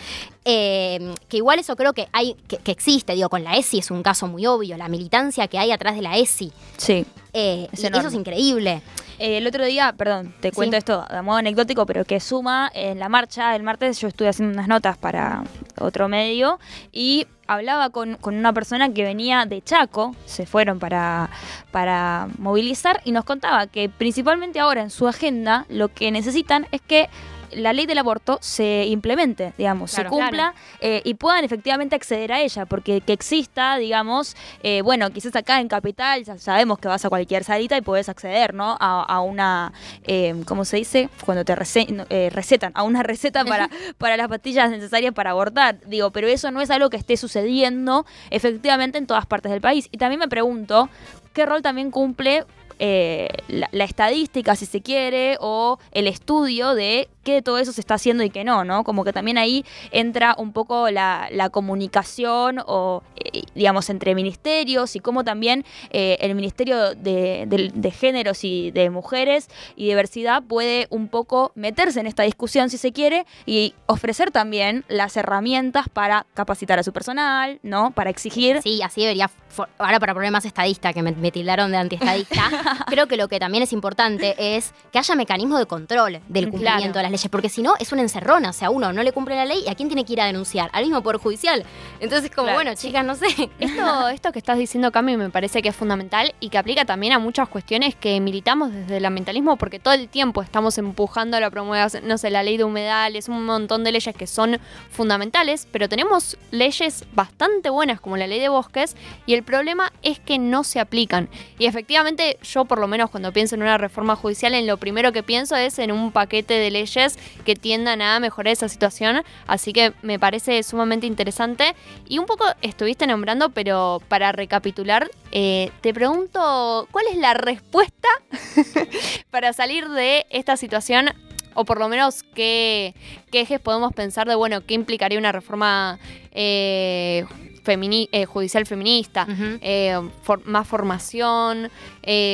Eh, 0.45 1.15
que 1.29 1.37
igual 1.37 1.61
eso 1.61 1.77
creo 1.77 1.93
que 1.93 2.09
hay 2.13 2.35
que, 2.49 2.57
que 2.59 2.73
existe, 2.73 3.13
digo, 3.15 3.29
con 3.29 3.45
la 3.45 3.57
ESI 3.57 3.79
es 3.79 3.91
un 3.93 4.03
caso 4.03 4.27
muy 4.27 4.45
obvio, 4.45 4.77
la 4.77 4.89
militancia 4.89 5.47
que 5.47 5.59
hay 5.59 5.71
atrás 5.71 5.95
de 5.95 6.03
la 6.03 6.17
ESI. 6.17 6.53
Sí. 6.77 7.07
eh, 7.33 7.69
Es 7.73 7.85
eso 7.85 8.09
es 8.09 8.15
increíble. 8.15 8.83
Eh, 9.21 9.39
el 9.39 9.47
otro 9.47 9.65
día, 9.65 9.95
perdón, 9.97 10.35
te 10.41 10.51
cuento 10.51 10.75
Sí. 10.75 10.79
esto 10.79 11.07
de 11.11 11.23
modo 11.23 11.37
anecdótico, 11.39 11.87
pero 11.87 12.05
que 12.05 12.19
suma 12.19 12.71
en 12.75 12.99
la 12.99 13.09
marcha 13.09 13.55
el 13.55 13.63
martes 13.63 14.01
yo 14.01 14.09
estuve 14.09 14.29
haciendo 14.29 14.53
unas 14.53 14.67
notas 14.69 14.99
para 14.99 15.45
otro 15.79 16.09
medio 16.09 16.59
y 16.93 17.27
hablaba 17.47 17.91
con, 17.91 18.17
con 18.17 18.37
una 18.37 18.53
persona 18.53 18.93
que 18.93 19.05
venía 19.05 19.47
de 19.47 19.63
Chaco, 19.63 20.15
se 20.25 20.47
fueron 20.47 20.79
para, 20.79 21.31
para 21.71 22.29
movilizar 22.39 23.01
y 23.05 23.13
nos 23.13 23.25
contaba 23.25 23.67
que 23.67 23.89
principalmente 23.89 24.59
ahora 24.59 24.83
en 24.83 24.91
su 24.91 25.07
agenda 25.07 25.67
lo 25.69 25.89
que 25.89 26.11
necesitan 26.11 26.67
es 26.73 26.81
que 26.81 27.09
la 27.53 27.73
ley 27.73 27.87
del 27.87 27.99
aborto 27.99 28.39
se 28.41 28.85
implemente, 28.87 29.53
digamos, 29.59 29.93
Claro, 29.93 30.11
se 30.11 30.15
cumpla 30.17 30.55
eh, 30.81 31.03
y 31.05 31.15
puedan 31.15 31.45
efectivamente 31.45 31.95
acceder 31.97 32.33
a 32.33 32.41
ella, 32.41 32.67
porque 32.67 33.01
que 33.01 33.13
exista, 33.13 33.77
digamos, 33.77 34.37
eh, 34.63 34.83
bueno, 34.83 35.11
quizás 35.11 35.35
acá 35.37 35.61
en 35.61 35.69
Capital 35.69 36.25
ya 36.25 36.39
sabemos 36.39 36.79
que 36.79 36.89
vas 36.89 37.05
a 37.05 37.09
cualquier 37.09 37.45
salita 37.45 37.77
y 37.77 37.81
puedes 37.81 38.09
acceder, 38.09 38.55
¿no? 38.55 38.77
A, 38.81 39.03
a 39.03 39.21
una, 39.21 39.73
eh, 40.05 40.35
¿cómo 40.47 40.65
se 40.65 40.77
dice? 40.79 41.09
Cuando 41.25 41.45
te 41.45 41.55
rece- 41.57 42.31
recetan, 42.31 42.73
a 42.75 42.83
una 42.83 43.03
receta 43.03 43.45
para, 43.45 43.69
para 43.99 44.17
las 44.17 44.29
pastillas 44.29 44.71
necesarias 44.71 45.13
para 45.15 45.31
abortar. 45.31 45.79
Digo, 45.87 46.11
pero 46.11 46.29
eso 46.29 46.51
no 46.51 46.61
es 46.61 46.71
algo 46.71 46.91
que 46.91 46.97
esté 46.97 47.17
sucediendo 47.17 48.07
efectivamente 48.31 48.99
en 48.99 49.07
todas 49.07 49.27
partes 49.27 49.53
del 49.53 49.61
país. 49.61 49.89
Y 49.93 49.99
también 49.99 50.19
me 50.21 50.29
pregunto, 50.29 50.89
¿qué 51.33 51.47
rol 51.47 51.63
también 51.63 51.91
cumple 51.91 52.45
eh, 52.79 53.29
la, 53.49 53.69
la 53.73 53.85
estadística, 53.85 54.55
si 54.55 54.67
se 54.67 54.83
quiere, 54.83 55.39
o 55.41 55.79
el 55.93 56.07
estudio 56.07 56.75
de 56.75 57.09
qué 57.27 57.35
de 57.35 57.43
todo 57.43 57.59
eso 57.59 57.73
se 57.73 57.81
está 57.81 57.95
haciendo 57.95 58.23
y 58.23 58.31
qué 58.31 58.45
no, 58.45 58.65
¿no? 58.65 58.85
Como 58.85 59.05
que 59.05 59.13
también 59.13 59.37
ahí 59.37 59.65
entra 59.91 60.35
un 60.39 60.53
poco 60.53 60.89
la, 60.91 61.29
la 61.33 61.51
comunicación 61.51 62.61
o, 62.67 63.03
eh, 63.17 63.43
digamos, 63.55 63.91
entre 63.91 64.15
ministerios 64.15 64.95
y 64.97 65.01
cómo 65.01 65.25
también 65.25 65.65
eh, 65.91 66.17
el 66.21 66.35
Ministerio 66.35 66.95
de, 66.95 67.45
de- 67.47 67.71
de 67.75 67.91
Géneros 67.91 68.45
y 68.45 68.71
de 68.71 68.91
Mujeres 68.91 69.49
y 69.77 69.87
Diversidad 69.87 70.43
puede 70.43 70.87
un 70.91 71.09
poco 71.09 71.53
meterse 71.55 72.01
en 72.01 72.07
esta 72.07 72.23
discusión, 72.23 72.71
si 72.71 72.79
se 72.79 72.93
quiere, 72.93 73.27
y 73.45 73.75
ofrecer 73.87 74.31
también 74.31 74.85
las 74.89 75.17
herramientas 75.17 75.89
para 75.89 76.27
capacitar 76.35 76.79
a 76.79 76.83
su 76.83 76.93
personal, 76.93 77.59
¿no? 77.63 77.91
Para 77.91 78.11
exigir. 78.11 78.63
Sí, 78.63 78.81
así 78.83 79.01
debería. 79.03 79.29
for- 79.49 79.69
Ahora, 79.79 79.99
para 79.99 80.15
poner 80.15 80.31
más 80.31 80.45
estadista, 80.45 80.93
que 80.93 81.03
me, 81.03 81.13
me 81.13 81.31
tildaron 81.33 81.71
de 81.73 81.79
antiestadista, 81.79 82.51
creo 82.87 83.07
que 83.09 83.17
lo 83.17 83.29
que 83.29 83.39
también 83.41 83.63
es 83.65 83.73
importante 83.73 84.35
es 84.57 84.73
que 84.93 84.99
haya 84.99 85.15
mecanismos 85.17 85.59
de 85.59 85.67
control 85.67 86.21
del 86.29 86.45
Claro. 86.47 86.51
cumplimiento 86.51 86.99
de 86.99 87.03
las 87.03 87.11
leyes, 87.17 87.29
porque 87.31 87.49
si 87.49 87.63
no, 87.63 87.75
es 87.79 87.93
una 87.93 88.03
encerrona. 88.03 88.51
O 88.51 88.53
sea, 88.53 88.71
uno 88.71 88.93
no 88.93 89.03
le 89.03 89.13
cumple 89.13 89.35
la 89.37 89.45
ley 89.45 89.63
y 89.67 89.69
a 89.71 89.75
quién 89.75 89.89
tiene 89.89 90.05
que 90.05 90.13
ir 90.13 90.21
a 90.21 90.27
denunciar? 90.27 90.71
Al 90.73 90.85
mismo 90.85 91.03
Poder 91.03 91.19
Judicial. 91.21 91.65
Entonces, 92.01 92.31
como, 92.31 92.47
Claro. 92.47 92.59
bueno, 92.59 92.75
chicas, 92.75 93.05
no 93.05 93.15
sé. 93.15 93.27
Esto, 93.59 94.09
esto 94.09 94.33
que 94.33 94.39
estás 94.39 94.59
diciendo, 94.59 94.93
Cami, 94.93 95.17
me 95.17 95.31
parece 95.31 95.63
que 95.63 95.69
es 95.71 95.77
fundamental 95.77 96.35
y 96.41 96.49
que 96.51 96.59
aplica 96.59 96.85
también 96.85 97.13
a 97.13 97.19
muchas 97.19 97.49
cuestiones 97.49 97.95
que 97.95 98.21
militamos 98.21 98.73
desde 98.73 98.99
el 98.99 99.05
ambientalismo, 99.05 99.57
porque 99.57 99.79
todo 99.79 99.95
el 99.95 100.09
tiempo 100.09 100.43
estamos 100.43 100.79
empujando 100.79 101.37
a 101.37 101.41
la 101.41 101.51
promoción, 101.51 102.07
no 102.07 102.19
sé, 102.19 102.31
la 102.31 102.43
ley 102.43 102.57
de 102.57 102.65
humedales, 102.65 103.29
un 103.29 103.45
montón 103.45 103.83
de 103.85 103.93
leyes 103.93 104.15
que 104.15 104.27
son 104.27 104.59
fundamentales, 104.91 105.67
pero 105.71 105.89
tenemos 105.89 106.37
leyes 106.51 107.05
bastante 107.15 107.71
buenas 107.71 108.01
como 108.01 108.17
la 108.17 108.27
ley 108.27 108.41
de 108.41 108.49
bosques 108.49 108.97
y 109.27 109.35
el 109.35 109.43
problema 109.43 109.93
es 110.03 110.19
que 110.21 110.39
no 110.39 110.65
se 110.65 110.81
aplican. 110.81 111.29
Y 111.59 111.67
efectivamente, 111.67 112.39
yo 112.43 112.65
por 112.65 112.79
lo 112.79 112.89
menos 112.89 113.11
cuando 113.11 113.33
pienso 113.33 113.55
en 113.55 113.63
una 113.63 113.79
reforma 113.79 114.17
judicial, 114.17 114.55
en 114.55 114.67
lo 114.67 114.77
primero 114.77 115.13
que 115.13 115.23
pienso 115.23 115.57
es 115.57 115.79
en 115.79 115.93
un 115.93 116.13
paquete 116.13 116.55
de 116.55 116.71
leyes 116.71 117.06
que 117.45 117.55
tiendan 117.55 118.03
a 118.03 118.19
mejorar 118.21 118.53
esa 118.53 118.69
situación, 118.69 119.23
así 119.47 119.73
que 119.73 119.93
me 120.03 120.19
parece 120.19 120.63
sumamente 120.63 121.07
interesante. 121.07 121.75
Y 122.09 122.19
un 122.19 122.27
poco 122.27 122.45
estuviste 122.63 123.07
nombrando, 123.07 123.51
pero 123.51 124.01
para 124.09 124.33
recapitular, 124.33 125.11
eh, 125.33 125.71
te 125.81 125.93
pregunto, 125.95 126.89
¿cuál 126.91 127.05
es 127.11 127.17
la 127.19 127.35
respuesta 127.35 128.09
para 129.31 129.53
salir 129.53 129.89
de 129.89 130.27
esta 130.31 130.57
situación? 130.57 131.11
O 131.55 131.65
por 131.65 131.79
lo 131.79 131.89
menos, 131.89 132.23
¿qué, 132.35 132.95
qué 133.33 133.41
ejes 133.41 133.61
podemos 133.61 133.93
pensar 133.95 134.29
de, 134.29 134.35
bueno, 134.35 134.61
qué 134.67 134.75
implicaría 134.75 135.19
una 135.19 135.33
reforma 135.33 135.99
eh, 136.33 137.25
femini- 137.65 138.09
eh, 138.13 138.27
judicial 138.27 138.67
feminista? 138.67 139.27
Eh, 139.63 139.99
for- 140.23 140.47
más 140.47 140.69
formación, 140.69 141.71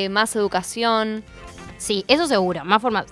más 0.09 0.35
educación. 0.35 1.23
Sí, 1.83 2.05
eso 2.07 2.27
seguro. 2.27 2.63
Más 2.63 2.81
forma 2.81 3.03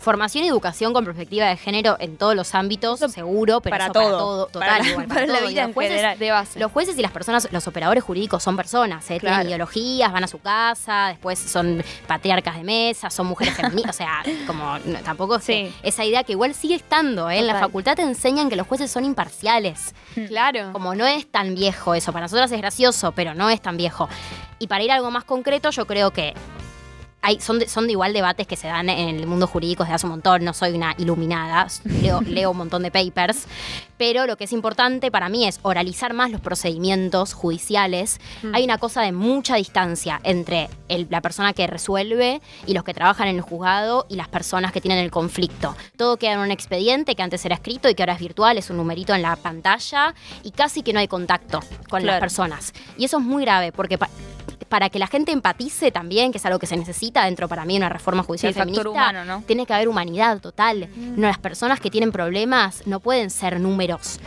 formación 0.00 0.44
y 0.44 0.48
educación 0.48 0.92
con 0.92 1.04
perspectiva 1.04 1.46
de 1.46 1.56
género 1.56 1.96
en 1.98 2.16
todos 2.16 2.34
los 2.36 2.54
ámbitos, 2.54 3.00
seguro, 3.12 3.60
pero 3.60 3.72
para 3.74 3.84
eso 3.84 3.92
todo. 3.92 4.46
Total, 4.46 4.60
Para 4.68 4.78
la- 4.82 4.88
igual, 4.90 5.06
para 5.06 5.26
la 5.26 5.38
todo. 5.38 5.48
vida 5.48 5.60
Y 5.60 5.62
en 5.62 5.66
los 5.68 5.74
jueces- 5.74 5.90
general. 5.96 6.18
De 6.18 6.30
base. 6.30 6.58
Los 6.60 6.72
jueces 6.72 6.98
y 6.98 7.02
las 7.02 7.12
personas, 7.12 7.48
los 7.52 7.66
operadores 7.68 8.02
jurídicos 8.04 8.42
son 8.42 8.56
personas, 8.56 9.08
¿eh? 9.10 9.18
Claro. 9.18 9.36
tienen 9.36 9.48
ideologías, 9.48 10.12
van 10.12 10.24
a 10.24 10.26
su 10.28 10.40
casa, 10.40 11.06
después 11.08 11.38
son 11.38 11.82
patriarcas 12.08 12.56
de 12.56 12.64
mesa, 12.64 13.10
son 13.10 13.26
mujeres 13.26 13.54
feministas, 13.54 13.94
o 13.94 13.98
sea, 13.98 14.22
como 14.46 14.78
no, 14.84 14.98
tampoco 15.04 15.38
que- 15.38 15.44
Sí. 15.44 15.74
esa 15.84 16.04
idea 16.04 16.24
que 16.24 16.32
igual 16.32 16.52
sigue 16.54 16.74
estando, 16.74 17.30
¿eh? 17.30 17.38
en 17.38 17.46
la 17.46 17.58
facultad 17.60 17.94
te 17.96 18.02
enseñan 18.02 18.48
que 18.48 18.56
los 18.56 18.66
jueces 18.66 18.90
son 18.90 19.04
imparciales, 19.04 19.94
Claro. 20.28 20.72
como 20.72 20.94
no 20.96 21.06
es 21.06 21.26
tan 21.30 21.54
viejo 21.54 21.94
eso, 21.94 22.12
para 22.12 22.24
nosotras 22.24 22.50
es 22.52 22.58
gracioso, 22.58 23.12
pero 23.12 23.34
no 23.34 23.50
es 23.50 23.60
tan 23.60 23.76
viejo. 23.76 24.08
Y 24.58 24.66
para 24.66 24.82
ir 24.84 24.90
a 24.90 24.96
algo 24.96 25.10
más 25.12 25.24
concreto, 25.24 25.70
yo 25.70 25.86
creo 25.86 26.10
que 26.12 26.34
hay, 27.26 27.40
son, 27.40 27.58
de, 27.58 27.68
son 27.68 27.86
de 27.86 27.92
igual 27.92 28.12
debates 28.12 28.46
que 28.46 28.54
se 28.54 28.68
dan 28.68 28.88
en 28.88 29.16
el 29.16 29.26
mundo 29.26 29.48
jurídico 29.48 29.82
desde 29.82 29.94
hace 29.96 30.06
un 30.06 30.12
montón. 30.12 30.44
No 30.44 30.52
soy 30.54 30.72
una 30.74 30.94
iluminada, 30.96 31.66
leo, 31.84 32.20
leo 32.26 32.52
un 32.52 32.56
montón 32.58 32.84
de 32.84 32.92
papers. 32.92 33.46
Pero 33.98 34.26
lo 34.26 34.36
que 34.36 34.44
es 34.44 34.52
importante 34.52 35.10
para 35.10 35.28
mí 35.28 35.46
es 35.46 35.58
oralizar 35.62 36.12
más 36.12 36.30
los 36.30 36.40
procedimientos 36.40 37.32
judiciales. 37.32 38.20
Mm. 38.42 38.54
Hay 38.54 38.64
una 38.64 38.78
cosa 38.78 39.02
de 39.02 39.10
mucha 39.10 39.56
distancia 39.56 40.20
entre 40.22 40.68
el- 40.88 41.08
la 41.10 41.20
persona 41.20 41.52
que 41.52 41.66
resuelve 41.66 42.40
y 42.66 42.74
los 42.74 42.84
que 42.84 42.94
trabajan 42.94 43.26
en 43.28 43.36
el 43.36 43.42
juzgado 43.42 44.06
y 44.08 44.14
las 44.16 44.28
personas 44.28 44.70
que 44.70 44.80
tienen 44.80 45.02
el 45.02 45.10
conflicto. 45.10 45.74
Todo 45.96 46.18
queda 46.18 46.34
en 46.34 46.40
un 46.40 46.50
expediente 46.52 47.14
que 47.16 47.22
antes 47.22 47.44
era 47.44 47.54
escrito 47.56 47.88
y 47.88 47.94
que 47.96 48.02
ahora 48.02 48.12
es 48.12 48.20
virtual, 48.20 48.56
es 48.58 48.70
un 48.70 48.76
numerito 48.76 49.14
en 49.14 49.22
la 49.22 49.34
pantalla 49.36 50.14
y 50.44 50.50
casi 50.52 50.82
que 50.82 50.92
no 50.92 51.00
hay 51.00 51.08
contacto 51.08 51.60
con 51.90 52.06
las 52.06 52.20
personas. 52.20 52.72
Y 52.98 53.06
eso 53.06 53.18
es 53.18 53.24
muy 53.24 53.42
grave 53.44 53.72
porque 53.72 53.98
para 54.68 54.88
que 54.90 54.98
la 54.98 55.06
gente 55.06 55.32
empatice 55.32 55.90
también, 55.90 56.32
que 56.32 56.38
es 56.38 56.46
algo 56.46 56.58
que 56.58 56.66
se 56.66 56.76
necesita 56.76 57.24
dentro 57.24 57.48
para 57.48 57.64
mí 57.64 57.76
una 57.76 57.88
reforma 57.88 58.22
judicial 58.22 58.50
el 58.50 58.54
factor 58.54 58.84
feminista, 58.84 58.90
humano, 58.90 59.24
¿no? 59.24 59.42
tiene 59.46 59.66
que 59.66 59.74
haber 59.74 59.88
humanidad 59.88 60.40
total. 60.40 60.88
No, 60.96 61.26
las 61.26 61.38
personas 61.38 61.80
que 61.80 61.90
tienen 61.90 62.12
problemas 62.12 62.82
no 62.86 63.00
pueden 63.00 63.30
ser 63.30 63.60
números. 63.60 64.18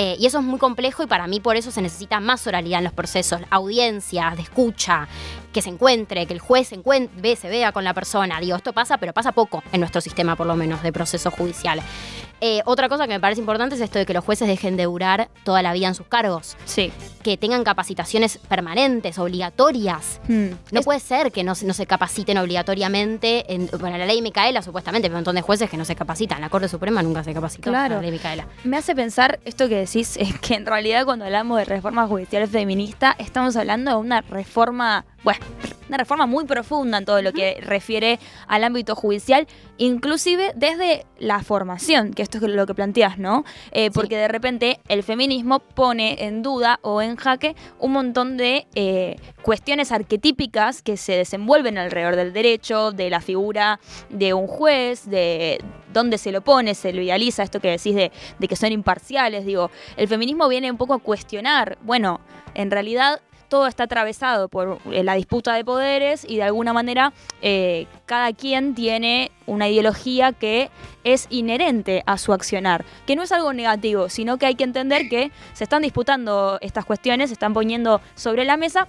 Eh, 0.00 0.16
y 0.20 0.26
eso 0.26 0.38
es 0.38 0.44
muy 0.44 0.60
complejo 0.60 1.02
y 1.02 1.06
para 1.08 1.26
mí 1.26 1.40
por 1.40 1.56
eso 1.56 1.72
se 1.72 1.82
necesita 1.82 2.20
más 2.20 2.46
oralidad 2.46 2.78
en 2.78 2.84
los 2.84 2.92
procesos, 2.92 3.40
audiencias, 3.50 4.36
de 4.36 4.42
escucha, 4.42 5.08
que 5.52 5.60
se 5.60 5.70
encuentre, 5.70 6.24
que 6.26 6.34
el 6.34 6.38
juez 6.38 6.68
se, 6.68 6.76
encuentre, 6.76 7.20
ve, 7.20 7.34
se 7.34 7.48
vea 7.48 7.72
con 7.72 7.82
la 7.82 7.94
persona. 7.94 8.38
Digo, 8.38 8.56
esto 8.56 8.72
pasa, 8.72 8.98
pero 8.98 9.12
pasa 9.12 9.32
poco 9.32 9.62
en 9.72 9.80
nuestro 9.80 10.00
sistema, 10.00 10.36
por 10.36 10.46
lo 10.46 10.54
menos, 10.54 10.82
de 10.84 10.92
proceso 10.92 11.32
judicial. 11.32 11.80
Eh, 12.40 12.60
otra 12.66 12.88
cosa 12.88 13.08
que 13.08 13.14
me 13.14 13.18
parece 13.18 13.40
importante 13.40 13.74
es 13.74 13.80
esto 13.80 13.98
de 13.98 14.06
que 14.06 14.14
los 14.14 14.24
jueces 14.24 14.46
dejen 14.46 14.76
de 14.76 14.84
durar 14.84 15.28
toda 15.42 15.60
la 15.60 15.72
vida 15.72 15.88
en 15.88 15.96
sus 15.96 16.06
cargos. 16.06 16.56
Sí. 16.66 16.92
Que 17.24 17.36
tengan 17.36 17.64
capacitaciones 17.64 18.38
permanentes, 18.38 19.18
obligatorias. 19.18 20.20
Hmm. 20.28 20.50
No 20.70 20.78
Es- 20.80 20.84
puede 20.84 21.00
ser 21.00 21.32
que 21.32 21.42
no, 21.42 21.56
se- 21.56 21.66
no 21.66 21.74
se 21.74 21.86
capaciten 21.86 22.38
obligatoriamente. 22.38 23.52
En, 23.52 23.68
bueno, 23.80 23.98
la 23.98 24.06
ley 24.06 24.22
Micaela, 24.22 24.62
supuestamente, 24.62 25.06
hay 25.06 25.10
un 25.10 25.16
montón 25.16 25.34
de 25.34 25.42
jueces 25.42 25.68
que 25.68 25.76
no 25.76 25.84
se 25.84 25.96
capacitan. 25.96 26.40
La 26.40 26.48
Corte 26.50 26.68
Suprema 26.68 27.02
nunca 27.02 27.24
se 27.24 27.34
capacitó. 27.34 27.70
Claro. 27.70 27.96
La 27.96 28.02
ley 28.02 28.12
Micaela. 28.12 28.46
Me 28.62 28.76
hace 28.76 28.94
pensar 28.94 29.40
esto 29.44 29.68
que 29.68 29.74
decís, 29.88 30.18
que 30.40 30.54
en 30.54 30.66
realidad 30.66 31.04
cuando 31.04 31.24
hablamos 31.24 31.58
de 31.58 31.64
reforma 31.64 32.06
judicial 32.06 32.46
feminista, 32.46 33.14
estamos 33.18 33.56
hablando 33.56 33.90
de 33.90 33.96
una 33.96 34.20
reforma, 34.20 35.04
bueno, 35.24 35.44
una 35.88 35.96
reforma 35.96 36.26
muy 36.26 36.44
profunda 36.44 36.98
en 36.98 37.04
todo 37.04 37.22
lo 37.22 37.32
que 37.32 37.60
refiere 37.60 38.18
al 38.46 38.62
ámbito 38.62 38.94
judicial, 38.94 39.46
inclusive 39.78 40.52
desde 40.54 41.06
la 41.18 41.42
formación, 41.42 42.12
que 42.12 42.22
esto 42.22 42.38
es 42.38 42.44
lo 42.44 42.66
que 42.66 42.74
planteas, 42.74 43.18
¿no? 43.18 43.44
Eh, 43.72 43.90
porque 43.90 44.16
de 44.16 44.28
repente 44.28 44.80
el 44.88 45.02
feminismo 45.02 45.58
pone 45.60 46.24
en 46.24 46.42
duda 46.42 46.78
o 46.82 47.02
en 47.02 47.16
jaque 47.16 47.56
un 47.80 47.92
montón 47.92 48.36
de 48.36 48.66
eh, 48.74 49.16
cuestiones 49.42 49.90
arquetípicas 49.90 50.82
que 50.82 50.96
se 50.96 51.12
desenvuelven 51.12 51.78
alrededor 51.78 52.14
del 52.14 52.32
derecho, 52.32 52.92
de 52.92 53.10
la 53.10 53.20
figura 53.20 53.80
de 54.10 54.34
un 54.34 54.46
juez, 54.46 55.08
de 55.08 55.60
dónde 55.92 56.18
se 56.18 56.30
lo 56.30 56.42
pone, 56.42 56.74
se 56.74 56.92
lo 56.92 57.02
idealiza, 57.02 57.42
esto 57.42 57.60
que 57.60 57.70
decís 57.70 57.94
de, 57.94 58.12
de 58.38 58.48
que 58.48 58.56
son 58.56 58.70
imparciales, 58.72 59.44
digo, 59.44 59.70
el 59.96 60.06
feminismo 60.06 60.48
viene 60.48 60.70
un 60.70 60.76
poco 60.76 60.94
a 60.94 60.98
cuestionar, 60.98 61.78
bueno, 61.82 62.20
en 62.54 62.70
realidad 62.70 63.20
todo 63.48 63.66
está 63.66 63.84
atravesado 63.84 64.48
por 64.48 64.78
la 64.86 65.14
disputa 65.14 65.54
de 65.54 65.64
poderes 65.64 66.24
y 66.28 66.36
de 66.36 66.42
alguna 66.44 66.72
manera 66.72 67.12
eh, 67.42 67.86
cada 68.06 68.32
quien 68.32 68.74
tiene 68.74 69.32
una 69.46 69.68
ideología 69.68 70.32
que 70.32 70.70
es 71.04 71.26
inherente 71.30 72.02
a 72.06 72.18
su 72.18 72.32
accionar, 72.32 72.84
que 73.06 73.16
no 73.16 73.22
es 73.22 73.32
algo 73.32 73.52
negativo, 73.52 74.08
sino 74.08 74.36
que 74.38 74.46
hay 74.46 74.54
que 74.54 74.64
entender 74.64 75.08
que 75.08 75.30
se 75.54 75.64
están 75.64 75.82
disputando 75.82 76.58
estas 76.60 76.84
cuestiones, 76.84 77.30
se 77.30 77.34
están 77.34 77.54
poniendo 77.54 78.00
sobre 78.14 78.44
la 78.44 78.56
mesa 78.56 78.88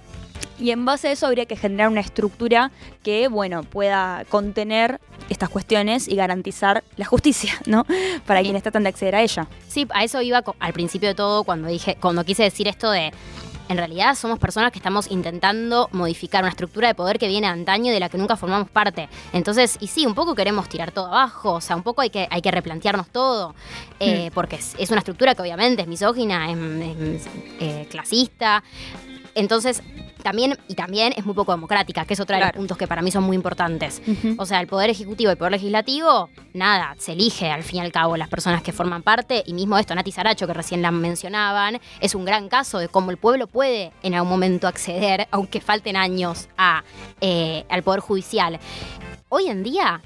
y 0.60 0.70
en 0.70 0.84
base 0.84 1.08
a 1.08 1.12
eso 1.12 1.26
habría 1.26 1.46
que 1.46 1.56
generar 1.56 1.88
una 1.88 2.00
estructura 2.00 2.70
que, 3.02 3.28
bueno, 3.28 3.62
pueda 3.62 4.24
contener 4.28 5.00
estas 5.30 5.48
cuestiones 5.48 6.06
y 6.06 6.16
garantizar 6.16 6.84
la 6.96 7.06
justicia, 7.06 7.54
¿no? 7.66 7.86
Para 8.26 8.42
quienes 8.42 8.62
tratan 8.62 8.82
de 8.82 8.90
acceder 8.90 9.14
a 9.14 9.22
ella. 9.22 9.48
Sí, 9.68 9.86
a 9.90 10.04
eso 10.04 10.20
iba 10.20 10.42
al 10.58 10.72
principio 10.72 11.08
de 11.08 11.14
todo 11.14 11.44
cuando 11.44 11.68
dije, 11.68 11.96
cuando 12.00 12.24
quise 12.24 12.42
decir 12.42 12.68
esto 12.68 12.90
de. 12.90 13.12
En 13.70 13.76
realidad 13.76 14.16
somos 14.16 14.40
personas 14.40 14.72
que 14.72 14.80
estamos 14.80 15.08
intentando 15.12 15.88
modificar 15.92 16.42
una 16.42 16.50
estructura 16.50 16.88
de 16.88 16.96
poder 16.96 17.20
que 17.20 17.28
viene 17.28 17.46
de 17.46 17.52
antaño 17.52 17.92
y 17.92 17.94
de 17.94 18.00
la 18.00 18.08
que 18.08 18.18
nunca 18.18 18.34
formamos 18.34 18.68
parte. 18.68 19.08
Entonces, 19.32 19.76
y 19.78 19.86
sí, 19.86 20.06
un 20.06 20.14
poco 20.16 20.34
queremos 20.34 20.68
tirar 20.68 20.90
todo 20.90 21.06
abajo, 21.06 21.52
o 21.52 21.60
sea, 21.60 21.76
un 21.76 21.84
poco 21.84 22.00
hay 22.00 22.10
que, 22.10 22.26
hay 22.32 22.42
que 22.42 22.50
replantearnos 22.50 23.10
todo, 23.10 23.54
eh, 24.00 24.32
porque 24.34 24.56
es, 24.56 24.74
es 24.76 24.90
una 24.90 24.98
estructura 24.98 25.36
que 25.36 25.42
obviamente 25.42 25.82
es 25.82 25.88
misógina, 25.88 26.50
es, 26.50 26.58
es, 26.58 27.28
eh, 27.60 27.86
clasista. 27.88 28.64
Entonces, 29.36 29.84
también, 30.22 30.56
y 30.68 30.74
también 30.74 31.12
es 31.16 31.24
muy 31.24 31.34
poco 31.34 31.52
democrática, 31.52 32.04
que 32.04 32.14
es 32.14 32.20
otro 32.20 32.36
de 32.36 32.42
los 32.42 32.52
puntos 32.52 32.76
que 32.76 32.86
para 32.86 33.02
mí 33.02 33.10
son 33.10 33.24
muy 33.24 33.36
importantes. 33.36 34.02
O 34.38 34.46
sea, 34.46 34.60
el 34.60 34.66
poder 34.66 34.90
ejecutivo 34.90 35.30
y 35.30 35.32
el 35.32 35.38
poder 35.38 35.52
legislativo, 35.52 36.28
nada, 36.52 36.94
se 36.98 37.12
elige 37.12 37.50
al 37.50 37.62
fin 37.62 37.78
y 37.78 37.80
al 37.80 37.92
cabo 37.92 38.16
las 38.16 38.28
personas 38.28 38.62
que 38.62 38.72
forman 38.72 39.02
parte. 39.02 39.42
Y 39.46 39.54
mismo 39.54 39.78
esto, 39.78 39.94
Nati 39.94 40.12
Saracho, 40.12 40.46
que 40.46 40.54
recién 40.54 40.82
la 40.82 40.90
mencionaban, 40.90 41.80
es 42.00 42.14
un 42.14 42.24
gran 42.24 42.48
caso 42.48 42.78
de 42.78 42.88
cómo 42.88 43.10
el 43.10 43.16
pueblo 43.16 43.46
puede 43.46 43.92
en 44.02 44.14
algún 44.14 44.30
momento 44.30 44.68
acceder, 44.68 45.28
aunque 45.30 45.60
falten 45.60 45.96
años, 45.96 46.48
a, 46.56 46.84
eh, 47.20 47.64
al 47.68 47.82
poder 47.82 48.00
judicial. 48.00 48.58
Hoy 49.28 49.48
en 49.48 49.62
día 49.62 50.00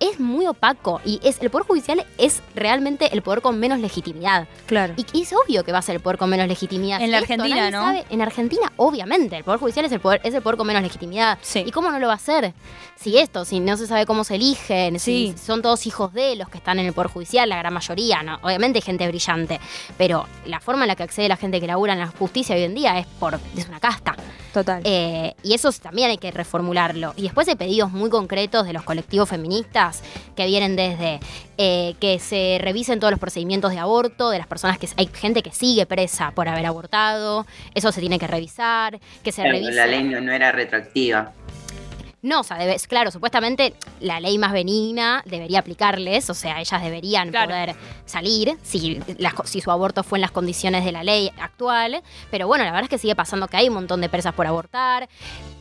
es 0.00 0.18
muy 0.18 0.46
opaco 0.46 1.00
y 1.04 1.20
es, 1.22 1.40
el 1.40 1.50
poder 1.50 1.66
judicial 1.66 2.04
es 2.18 2.42
realmente 2.54 3.12
el 3.12 3.22
poder 3.22 3.42
con 3.42 3.58
menos 3.60 3.78
legitimidad. 3.78 4.48
Claro. 4.66 4.94
Y, 4.96 5.06
y 5.12 5.22
es 5.22 5.32
obvio 5.32 5.62
que 5.62 5.72
va 5.72 5.78
a 5.78 5.82
ser 5.82 5.94
el 5.96 6.00
poder 6.00 6.18
con 6.18 6.30
menos 6.30 6.48
legitimidad. 6.48 7.00
En 7.00 7.10
la 7.10 7.18
esto 7.18 7.34
Argentina, 7.34 7.70
¿no? 7.70 7.82
sabe- 7.82 8.04
en 8.10 8.22
Argentina, 8.22 8.72
obviamente, 8.76 9.36
el 9.36 9.44
poder 9.44 9.60
judicial 9.60 9.84
es 9.84 9.92
el 9.92 10.00
poder, 10.00 10.20
es 10.24 10.34
el 10.34 10.42
poder 10.42 10.56
con 10.56 10.66
menos 10.66 10.82
legitimidad. 10.82 11.38
Sí. 11.42 11.62
¿Y 11.66 11.70
cómo 11.70 11.90
no 11.90 11.98
lo 11.98 12.06
va 12.08 12.14
a 12.14 12.16
hacer? 12.16 12.54
Si 12.96 13.16
esto, 13.18 13.44
si 13.44 13.60
no 13.60 13.76
se 13.76 13.86
sabe 13.86 14.06
cómo 14.06 14.24
se 14.24 14.34
eligen, 14.36 14.98
Sí. 14.98 15.34
si 15.36 15.38
son 15.46 15.62
todos 15.62 15.86
hijos 15.86 16.12
de 16.12 16.36
los 16.36 16.48
que 16.48 16.58
están 16.58 16.78
en 16.78 16.86
el 16.86 16.92
poder 16.92 17.10
judicial, 17.10 17.48
la 17.48 17.56
gran 17.58 17.72
mayoría, 17.72 18.22
¿no? 18.22 18.38
Obviamente 18.42 18.78
hay 18.78 18.82
gente 18.82 19.06
brillante, 19.08 19.60
pero 19.98 20.26
la 20.46 20.60
forma 20.60 20.84
en 20.84 20.88
la 20.88 20.96
que 20.96 21.02
accede 21.02 21.28
la 21.28 21.36
gente 21.36 21.60
que 21.60 21.66
labura 21.66 21.92
en 21.92 21.98
la 22.00 22.06
justicia 22.08 22.56
hoy 22.56 22.62
en 22.62 22.74
día 22.74 22.98
es 22.98 23.06
por 23.06 23.38
es 23.56 23.68
una 23.68 23.80
casta. 23.80 24.16
Total. 24.52 24.82
Eh, 24.84 25.34
y 25.42 25.54
eso 25.54 25.70
también 25.72 26.10
hay 26.10 26.18
que 26.18 26.30
reformularlo. 26.30 27.14
Y 27.16 27.22
después 27.22 27.46
hay 27.48 27.54
pedidos 27.54 27.92
muy 27.92 28.10
concretos 28.10 28.66
de 28.66 28.72
los 28.72 28.82
colectivos 28.82 29.28
feministas 29.28 30.02
que 30.34 30.46
vienen 30.46 30.76
desde 30.76 31.20
eh, 31.58 31.94
que 32.00 32.18
se 32.18 32.58
revisen 32.60 33.00
todos 33.00 33.10
los 33.10 33.20
procedimientos 33.20 33.70
de 33.70 33.78
aborto, 33.78 34.30
de 34.30 34.38
las 34.38 34.46
personas 34.46 34.78
que 34.78 34.88
hay 34.96 35.08
gente 35.12 35.42
que 35.42 35.52
sigue 35.52 35.86
presa 35.86 36.32
por 36.32 36.48
haber 36.48 36.66
abortado, 36.66 37.46
eso 37.74 37.92
se 37.92 38.00
tiene 38.00 38.18
que 38.18 38.26
revisar, 38.26 38.98
que 39.22 39.30
se 39.30 39.42
Pero 39.42 39.54
revise. 39.54 39.72
la 39.72 39.86
ley 39.86 40.02
no, 40.04 40.20
no 40.20 40.32
era 40.32 40.52
retroactiva. 40.52 41.32
No, 42.22 42.40
o 42.40 42.42
sea, 42.42 42.58
debe- 42.58 42.78
claro, 42.86 43.10
supuestamente 43.10 43.74
la 44.00 44.20
ley 44.20 44.36
más 44.36 44.52
benigna 44.52 45.22
debería 45.24 45.60
aplicarles, 45.60 46.28
o 46.28 46.34
sea, 46.34 46.60
ellas 46.60 46.82
deberían 46.82 47.30
Claro. 47.30 47.48
poder 47.48 47.76
salir 48.04 48.58
si, 48.62 49.00
las 49.18 49.32
si 49.44 49.60
su 49.62 49.70
aborto 49.70 50.02
fue 50.02 50.18
en 50.18 50.22
las 50.22 50.30
condiciones 50.30 50.84
de 50.84 50.92
la 50.92 51.02
ley 51.02 51.30
actual. 51.40 52.02
Pero 52.30 52.46
bueno, 52.46 52.64
la 52.64 52.72
verdad 52.72 52.84
es 52.84 52.90
que 52.90 52.98
sigue 52.98 53.16
pasando 53.16 53.48
que 53.48 53.56
hay 53.56 53.68
un 53.68 53.74
montón 53.74 54.00
de 54.02 54.08
presas 54.10 54.34
por 54.34 54.46
abortar. 54.46 55.08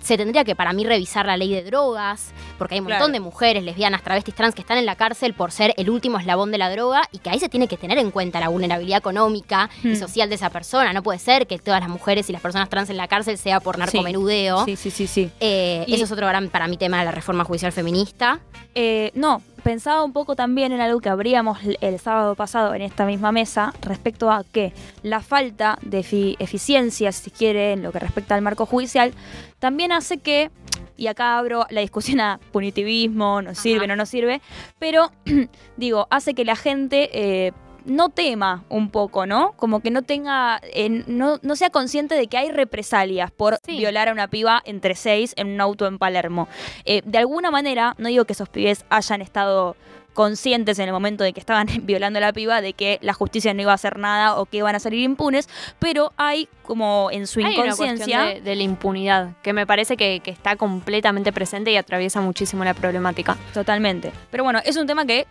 Se 0.09 0.17
tendría 0.17 0.43
que, 0.43 0.55
para 0.55 0.73
mí, 0.73 0.83
revisar 0.83 1.27
la 1.27 1.37
ley 1.37 1.53
de 1.53 1.61
drogas, 1.61 2.31
porque 2.57 2.73
hay 2.73 2.79
un 2.79 2.85
montón 2.85 2.97
Claro. 2.97 3.13
de 3.13 3.19
mujeres, 3.19 3.63
lesbianas, 3.63 4.01
travestis, 4.01 4.33
trans 4.33 4.55
que 4.55 4.61
están 4.61 4.79
en 4.79 4.87
la 4.87 4.95
cárcel 4.95 5.35
por 5.35 5.51
ser 5.51 5.71
el 5.77 5.87
último 5.87 6.17
eslabón 6.17 6.49
de 6.51 6.57
la 6.57 6.71
droga 6.71 7.03
y 7.11 7.19
que 7.19 7.29
ahí 7.29 7.39
se 7.39 7.47
tiene 7.47 7.67
que 7.67 7.77
tener 7.77 7.99
en 7.99 8.09
cuenta 8.09 8.39
la 8.39 8.47
vulnerabilidad 8.49 8.97
económica 8.97 9.69
y 9.83 9.89
Hmm. 9.89 9.95
social 9.97 10.27
de 10.27 10.33
esa 10.33 10.49
persona. 10.49 10.93
No 10.93 11.03
puede 11.03 11.19
ser 11.19 11.45
que 11.45 11.59
todas 11.59 11.79
las 11.79 11.89
mujeres 11.91 12.27
y 12.27 12.33
las 12.33 12.41
personas 12.41 12.69
trans 12.69 12.89
en 12.89 12.97
la 12.97 13.07
cárcel 13.07 13.37
sea 13.37 13.59
por 13.59 13.77
narcomenudeo. 13.77 14.65
Sí, 14.65 14.75
sí, 14.77 14.89
sí, 14.89 15.05
sí. 15.05 15.29
Eh, 15.41 15.83
Y- 15.85 15.93
Eso 15.93 16.05
es 16.05 16.11
otro 16.11 16.25
gran 16.25 16.49
para 16.49 16.67
mí 16.67 16.75
tema 16.75 16.97
de 16.97 17.05
la 17.05 17.11
reforma 17.11 17.43
judicial 17.43 17.71
feminista. 17.71 18.39
Eh, 18.73 19.11
no, 19.13 19.43
pensaba 19.59 20.03
un 20.03 20.13
poco 20.13 20.35
también 20.35 20.71
en 20.71 20.81
algo 20.81 20.99
que 20.99 21.09
abríamos 21.09 21.59
el 21.81 21.99
sábado 21.99 22.35
pasado 22.35 22.73
en 22.73 22.81
esta 22.81 23.05
misma 23.05 23.31
mesa 23.31 23.73
respecto 23.81 24.31
a 24.31 24.43
que 24.43 24.73
la 25.03 25.21
falta 25.21 25.77
de 25.81 25.99
efi- 26.01 26.35
eficiencia, 26.39 27.11
si 27.11 27.31
quiere, 27.31 27.73
en 27.73 27.83
lo 27.83 27.91
que 27.91 27.99
respecta 27.99 28.35
al 28.35 28.41
marco 28.41 28.65
judicial, 28.65 29.13
también 29.59 29.91
hace 29.91 30.17
que, 30.19 30.51
y 30.97 31.07
acá 31.07 31.37
abro 31.37 31.65
la 31.69 31.81
discusión 31.81 32.19
a 32.19 32.39
punitivismo, 32.51 33.41
no 33.41 33.55
sirve, 33.55 33.87
no 33.87 33.95
nos 33.95 34.09
sirve, 34.09 34.41
pero 34.79 35.11
digo, 35.77 36.07
hace 36.09 36.33
que 36.33 36.45
la 36.45 36.55
gente... 36.55 37.09
eh, 37.13 37.51
no 37.89 38.09
tema 38.09 38.63
un 38.69 38.89
poco, 38.89 39.25
¿no? 39.25 39.53
Como 39.57 39.79
que 39.81 39.91
no 39.91 40.01
tenga, 40.03 40.59
eh, 40.63 41.03
no, 41.07 41.39
no 41.41 41.55
sea 41.55 41.69
consciente 41.69 42.15
de 42.15 42.27
que 42.27 42.37
hay 42.37 42.51
represalias 42.51 43.31
por 43.31 43.57
Sí. 43.65 43.77
violar 43.77 44.09
a 44.09 44.11
una 44.13 44.27
piba 44.27 44.61
entre 44.65 44.95
seis 44.95 45.33
en 45.35 45.47
un 45.47 45.61
auto 45.61 45.87
en 45.87 45.97
Palermo. 45.97 46.47
Eh, 46.85 47.01
de 47.05 47.17
alguna 47.17 47.51
manera, 47.51 47.95
no 47.97 48.07
digo 48.07 48.25
que 48.25 48.33
esos 48.33 48.49
pibes 48.49 48.85
hayan 48.89 49.21
estado 49.21 49.75
conscientes 50.13 50.79
en 50.79 50.85
el 50.87 50.91
momento 50.91 51.23
de 51.23 51.31
que 51.33 51.39
estaban 51.39 51.67
violando 51.83 52.17
a 52.17 52.21
la 52.21 52.33
piba 52.33 52.61
de 52.61 52.73
que 52.73 52.97
la 53.01 53.13
justicia 53.13 53.53
no 53.53 53.61
iba 53.61 53.71
a 53.71 53.75
hacer 53.75 53.97
nada 53.99 54.35
o 54.37 54.45
que 54.45 54.57
iban 54.57 54.75
a 54.75 54.79
salir 54.79 55.01
impunes, 55.01 55.47
pero 55.77 56.11
hay 56.17 56.49
como 56.63 57.09
en 57.11 57.25
su 57.27 57.39
Hay 57.39 57.45
una 57.45 57.53
inconsciencia 57.67 58.23
de, 58.23 58.41
de 58.41 58.55
la 58.55 58.63
impunidad, 58.63 59.33
que 59.43 59.53
me 59.53 59.65
parece 59.65 59.95
que, 59.97 60.19
que 60.19 60.31
está 60.31 60.55
completamente 60.57 61.31
presente 61.31 61.71
y 61.71 61.77
atraviesa 61.77 62.21
muchísimo 62.21 62.63
la 62.65 62.73
problemática. 62.73 63.37
totalmente. 63.53 64.11
Pero 64.29 64.43
bueno, 64.43 64.59
es 64.65 64.75
un 64.77 64.87
tema 64.87 65.05
que 65.05 65.25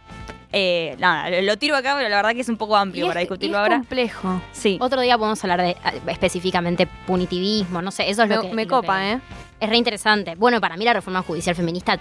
eh, 0.53 0.97
nada, 0.99 1.31
lo, 1.43 1.57
tiro 1.59 1.77
acá, 1.77 1.95
pero 1.97 2.09
la 2.09 2.17
verdad 2.17 2.33
que 2.33 2.41
es 2.41 2.49
un 2.49 2.57
poco 2.57 2.77
amplio 2.77 3.05
Y 3.05 3.09
para 3.09 3.21
es- 3.21 3.25
y 3.25 3.29
discutirlo 3.29 3.57
es 3.59 3.61
ahora. 3.63 3.77
complejo. 3.79 4.43
Sí. 4.53 4.79
Otro 4.81 5.01
día 5.01 5.17
podemos 5.19 5.43
hablar 5.45 5.61
de 5.63 5.77
ah, 5.85 5.93
específicamente 6.09 6.87
punitivismo, 7.07 7.83
no 7.83 7.91
sé, 7.91 8.09
eso 8.11 8.23
es 8.23 8.29
Me, 8.29 8.37
lo 8.37 8.43
que... 8.43 8.55
me 8.55 8.65
lo 8.65 8.71
copa, 8.71 8.99
que- 9.01 9.13
¿eh? 9.13 9.21
Es 9.61 9.69
re 9.69 9.77
interesante. 9.77 10.35
Bueno, 10.37 10.61
para 10.61 10.77
mí 10.77 10.85
la 10.85 10.93
reforma 10.93 11.21
judicial 11.23 11.57
feminista, 11.57 11.99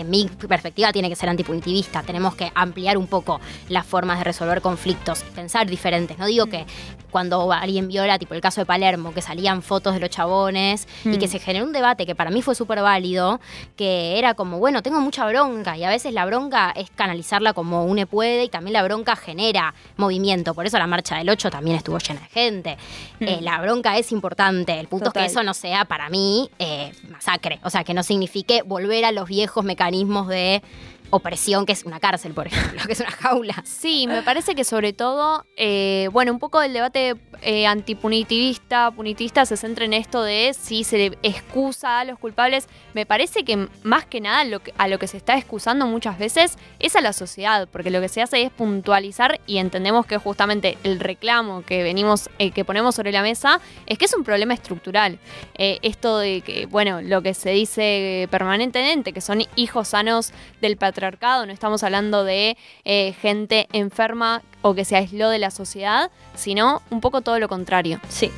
en 0.00 0.10
mi 0.10 0.26
perspectiva, 0.48 0.92
tiene 0.92 1.08
que 1.08 1.16
ser 1.16 1.28
antipunitivista. 1.28 2.02
Tenemos 2.02 2.34
que 2.34 2.50
ampliar 2.54 2.96
un 2.98 3.06
poco 3.06 3.40
las 3.68 3.86
formas 3.86 4.18
de 4.18 4.24
resolver 4.24 4.60
conflictos, 4.60 5.22
pensar 5.34 5.66
diferentes. 5.68 6.18
No 6.18 6.26
digo 6.26 6.46
que 6.46 6.66
cuando 7.10 7.52
alguien 7.52 7.86
viola, 7.86 8.18
tipo 8.18 8.34
el 8.34 8.40
caso 8.40 8.60
de 8.60 8.66
Palermo, 8.66 9.14
que 9.14 9.22
salían 9.22 9.62
fotos 9.62 9.94
de 9.94 10.00
los 10.00 10.10
chabones 10.10 10.88
y 11.04 11.10
Mm. 11.10 11.18
que 11.18 11.28
se 11.28 11.38
generó 11.38 11.64
un 11.64 11.72
debate 11.72 12.06
que 12.06 12.16
para 12.16 12.30
mí 12.30 12.42
fue 12.42 12.56
súper 12.56 12.80
válido, 12.82 13.40
que 13.76 14.18
era 14.18 14.34
como, 14.34 14.58
bueno, 14.58 14.82
tengo 14.82 15.00
mucha 15.00 15.24
bronca 15.26 15.76
y 15.76 15.84
a 15.84 15.88
veces 15.88 16.12
la 16.12 16.26
bronca 16.26 16.72
es 16.74 16.90
canalizarla 16.90 17.52
como 17.52 17.84
une 17.84 18.06
puede 18.06 18.44
y 18.44 18.48
también 18.48 18.72
la 18.72 18.82
bronca 18.82 19.14
genera 19.14 19.74
movimiento. 19.96 20.54
Por 20.54 20.66
eso 20.66 20.76
la 20.78 20.88
marcha 20.88 21.16
del 21.16 21.30
8 21.30 21.50
también 21.50 21.76
estuvo 21.76 21.98
llena 21.98 22.20
de 22.20 22.26
gente. 22.26 22.76
Mm. 23.20 23.24
Eh, 23.28 23.38
la 23.42 23.60
bronca 23.60 23.96
es 23.96 24.10
importante. 24.10 24.78
El 24.80 24.88
punto 24.88 25.06
Total. 25.06 25.22
es 25.24 25.28
que 25.28 25.32
eso 25.38 25.44
no 25.44 25.54
sea 25.54 25.84
para 25.84 26.08
mí 26.10 26.50
eh, 26.58 26.92
masacre. 27.10 27.60
O 27.62 27.70
sea, 27.70 27.84
que 27.84 27.94
no 27.94 28.02
signifique 28.02 28.62
volver 28.62 29.04
a 29.04 29.12
los 29.12 29.28
viejos 29.28 29.64
mecanismos 29.64 29.83
de 30.28 30.62
opresión 31.10 31.66
que 31.66 31.72
es 31.72 31.84
una 31.84 32.00
cárcel, 32.00 32.34
por 32.34 32.46
ejemplo, 32.46 32.80
que 32.86 32.92
es 32.92 33.00
una 33.00 33.10
jaula. 33.10 33.62
Sí, 33.64 34.06
me 34.06 34.22
parece 34.22 34.54
que 34.54 34.64
sobre 34.64 34.92
todo, 34.92 35.46
eh, 35.56 36.08
bueno, 36.12 36.32
un 36.32 36.38
poco 36.38 36.60
el 36.62 36.72
debate 36.72 37.14
eh, 37.42 37.66
antipunitivista, 37.66 38.90
punitivista 38.90 39.46
se 39.46 39.56
centra 39.56 39.84
en 39.84 39.92
esto 39.92 40.22
de 40.22 40.54
si 40.58 40.84
se 40.84 41.16
excusa 41.22 42.00
a 42.00 42.04
los 42.04 42.18
culpables. 42.18 42.68
Me 42.94 43.06
parece 43.06 43.44
que 43.44 43.68
más 43.82 44.06
que 44.06 44.20
nada 44.20 44.44
a 44.78 44.88
lo 44.88 44.98
que 44.98 45.06
se 45.06 45.16
está 45.16 45.36
excusando 45.36 45.86
muchas 45.86 46.18
veces 46.18 46.58
es 46.80 46.96
a 46.96 47.00
la 47.00 47.12
sociedad, 47.12 47.68
porque 47.70 47.90
lo 47.90 48.00
que 48.00 48.08
se 48.08 48.22
hace 48.22 48.42
es 48.42 48.50
puntualizar 48.50 49.40
y 49.46 49.58
entendemos 49.58 50.06
que 50.06 50.18
justamente 50.18 50.78
el 50.82 51.00
reclamo 51.00 51.62
que 51.62 51.82
venimos, 51.82 52.28
eh, 52.38 52.50
que 52.50 52.64
ponemos 52.64 52.94
sobre 52.94 53.12
la 53.12 53.22
mesa, 53.22 53.60
es 53.86 53.98
que 53.98 54.06
es 54.06 54.14
un 54.14 54.24
problema 54.24 54.54
estructural. 54.54 55.18
Esto 55.56 56.18
de 56.18 56.40
que, 56.40 56.66
bueno, 56.66 57.00
lo 57.00 57.22
que 57.22 57.34
se 57.34 57.50
dice 57.50 58.28
permanentemente, 58.30 59.12
que 59.12 59.20
son 59.20 59.42
hijos 59.56 59.88
sanos 59.88 60.32
del 60.60 60.76
patriarcado, 60.76 61.03
no 61.12 61.52
estamos 61.52 61.82
hablando 61.82 62.24
de 62.24 62.56
eh, 62.84 63.12
gente 63.20 63.68
enferma 63.72 64.42
o 64.62 64.74
que 64.74 64.84
se 64.84 64.96
aisló 64.96 65.28
de 65.28 65.38
la 65.38 65.50
sociedad, 65.50 66.10
sino 66.34 66.82
un 66.90 67.00
poco 67.00 67.20
todo 67.20 67.38
lo 67.38 67.48
contrario. 67.48 68.00
Sí. 68.08 68.30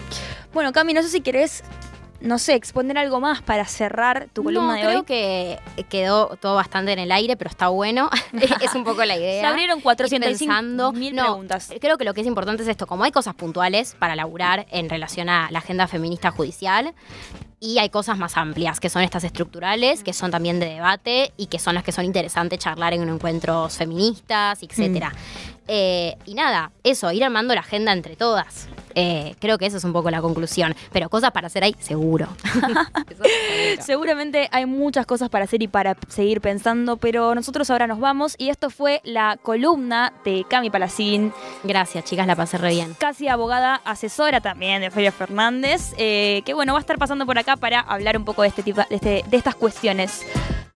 Bueno, 0.53 0.73
Cami, 0.73 0.93
no 0.95 1.03
sé 1.03 1.09
si 1.09 1.21
querés, 1.21 1.63
no 2.21 2.39
sé, 2.39 2.55
exponer 2.55 2.99
algo 2.99 3.21
más 3.21 3.43
para 3.43 3.65
cerrar 3.67 4.29
tu 4.33 4.43
columna 4.45 4.69
no, 4.69 4.75
de 4.75 4.81
creo 4.81 4.99
hoy. 5.01 5.05
que 5.05 5.59
quedó 5.89 6.37
todo 6.41 6.55
bastante 6.55 6.93
en 6.93 6.99
el 6.99 7.13
aire, 7.13 7.37
pero 7.37 7.51
está 7.51 7.69
bueno. 7.69 8.11
es 8.61 8.75
un 8.75 8.85
poco 8.85 9.05
la 9.05 9.17
idea. 9.17 9.41
Se 9.43 9.47
abrieron 9.47 9.79
Ir 9.79 9.83
405 9.85 10.27
pensando. 10.27 10.93
mil 10.93 11.15
No, 11.15 11.25
preguntas. 11.25 11.71
Creo 11.81 11.99
que 11.99 12.05
lo 12.05 12.15
que 12.15 12.23
es 12.23 12.27
importante 12.27 12.63
es 12.63 12.69
esto, 12.69 12.87
como 12.87 13.05
hay 13.05 13.13
cosas 13.13 13.35
puntuales 13.35 13.97
para 13.99 14.17
laburar 14.17 14.67
en 14.71 14.89
relación 14.89 15.29
a 15.29 15.51
la 15.51 15.59
agenda 15.59 15.87
feminista 15.87 16.31
judicial, 16.31 16.95
y 17.59 17.79
hay 17.79 17.89
cosas 17.89 18.19
más 18.19 18.37
amplias, 18.37 18.81
que 18.81 18.91
son 18.91 19.03
estas 19.03 19.25
estructurales, 19.25 20.03
que 20.05 20.13
son 20.13 20.31
también 20.31 20.61
de 20.61 20.67
debate 20.67 21.33
y 21.37 21.47
que 21.47 21.59
son 21.59 21.75
las 21.75 21.85
que 21.85 21.93
son 21.93 22.05
interesantes 22.05 22.59
charlar 22.59 22.93
en 22.93 23.09
encuentros 23.09 23.77
feministas, 23.77 24.63
etcétera. 24.63 25.13
Eh, 25.67 26.17
y 26.27 26.35
nada, 26.35 26.71
eso, 26.85 27.11
ir 27.13 27.25
armando 27.25 27.55
la 27.55 27.61
agenda 27.61 27.93
entre 27.93 28.15
todas. 28.15 28.69
Eh, 28.97 29.37
creo 29.39 29.59
que 29.59 29.67
esa 29.67 29.77
es 29.77 29.85
un 29.85 29.93
poco 29.93 30.11
la 30.11 30.21
conclusión. 30.21 30.75
Pero 30.91 31.09
cosas 31.09 31.31
para 31.31 31.47
hacer 31.47 31.63
ahí, 31.63 31.77
seguro. 31.79 32.27
Eso 32.45 33.23
seguro. 33.25 33.83
Seguramente 33.83 34.49
hay 34.53 34.67
muchas 34.67 35.07
cosas 35.07 35.29
para 35.29 35.45
hacer 35.45 35.63
y 35.63 35.69
para 35.69 35.97
seguir 36.09 36.41
pensando, 36.41 36.97
pero 36.97 37.35
nosotros 37.35 37.69
ahora 37.71 37.87
nos 37.87 38.01
vamos 38.01 38.35
y 38.39 38.49
esto 38.49 38.71
fue 38.71 39.01
la 39.05 39.37
columna 39.43 40.13
de 40.25 40.45
Cami 40.49 40.71
Palacín, 40.71 41.33
Gracias, 41.65 42.05
chicas, 42.05 42.27
la 42.27 42.35
pasé 42.37 42.59
re 42.59 42.71
bien. 42.71 42.95
casi 42.99 43.29
abogada 43.29 43.81
asesora 43.85 44.41
también 44.41 44.81
de 44.81 44.91
Feria 44.91 45.13
Fernández, 45.13 45.93
eh, 45.99 46.43
que 46.47 46.55
bueno, 46.55 46.73
va 46.73 46.79
a 46.79 46.81
estar 46.81 46.99
pasando 46.99 47.27
por 47.27 47.39
acá 47.39 47.57
para 47.57 47.81
hablar 47.81 48.17
un 48.17 48.25
poco 48.25 48.43
de, 48.43 48.49
este 48.49 48.63
tipo, 48.63 48.81
de, 48.89 48.95
este- 48.97 49.25
de 49.29 49.37
estas 49.37 49.55
cuestiones. 49.55 50.23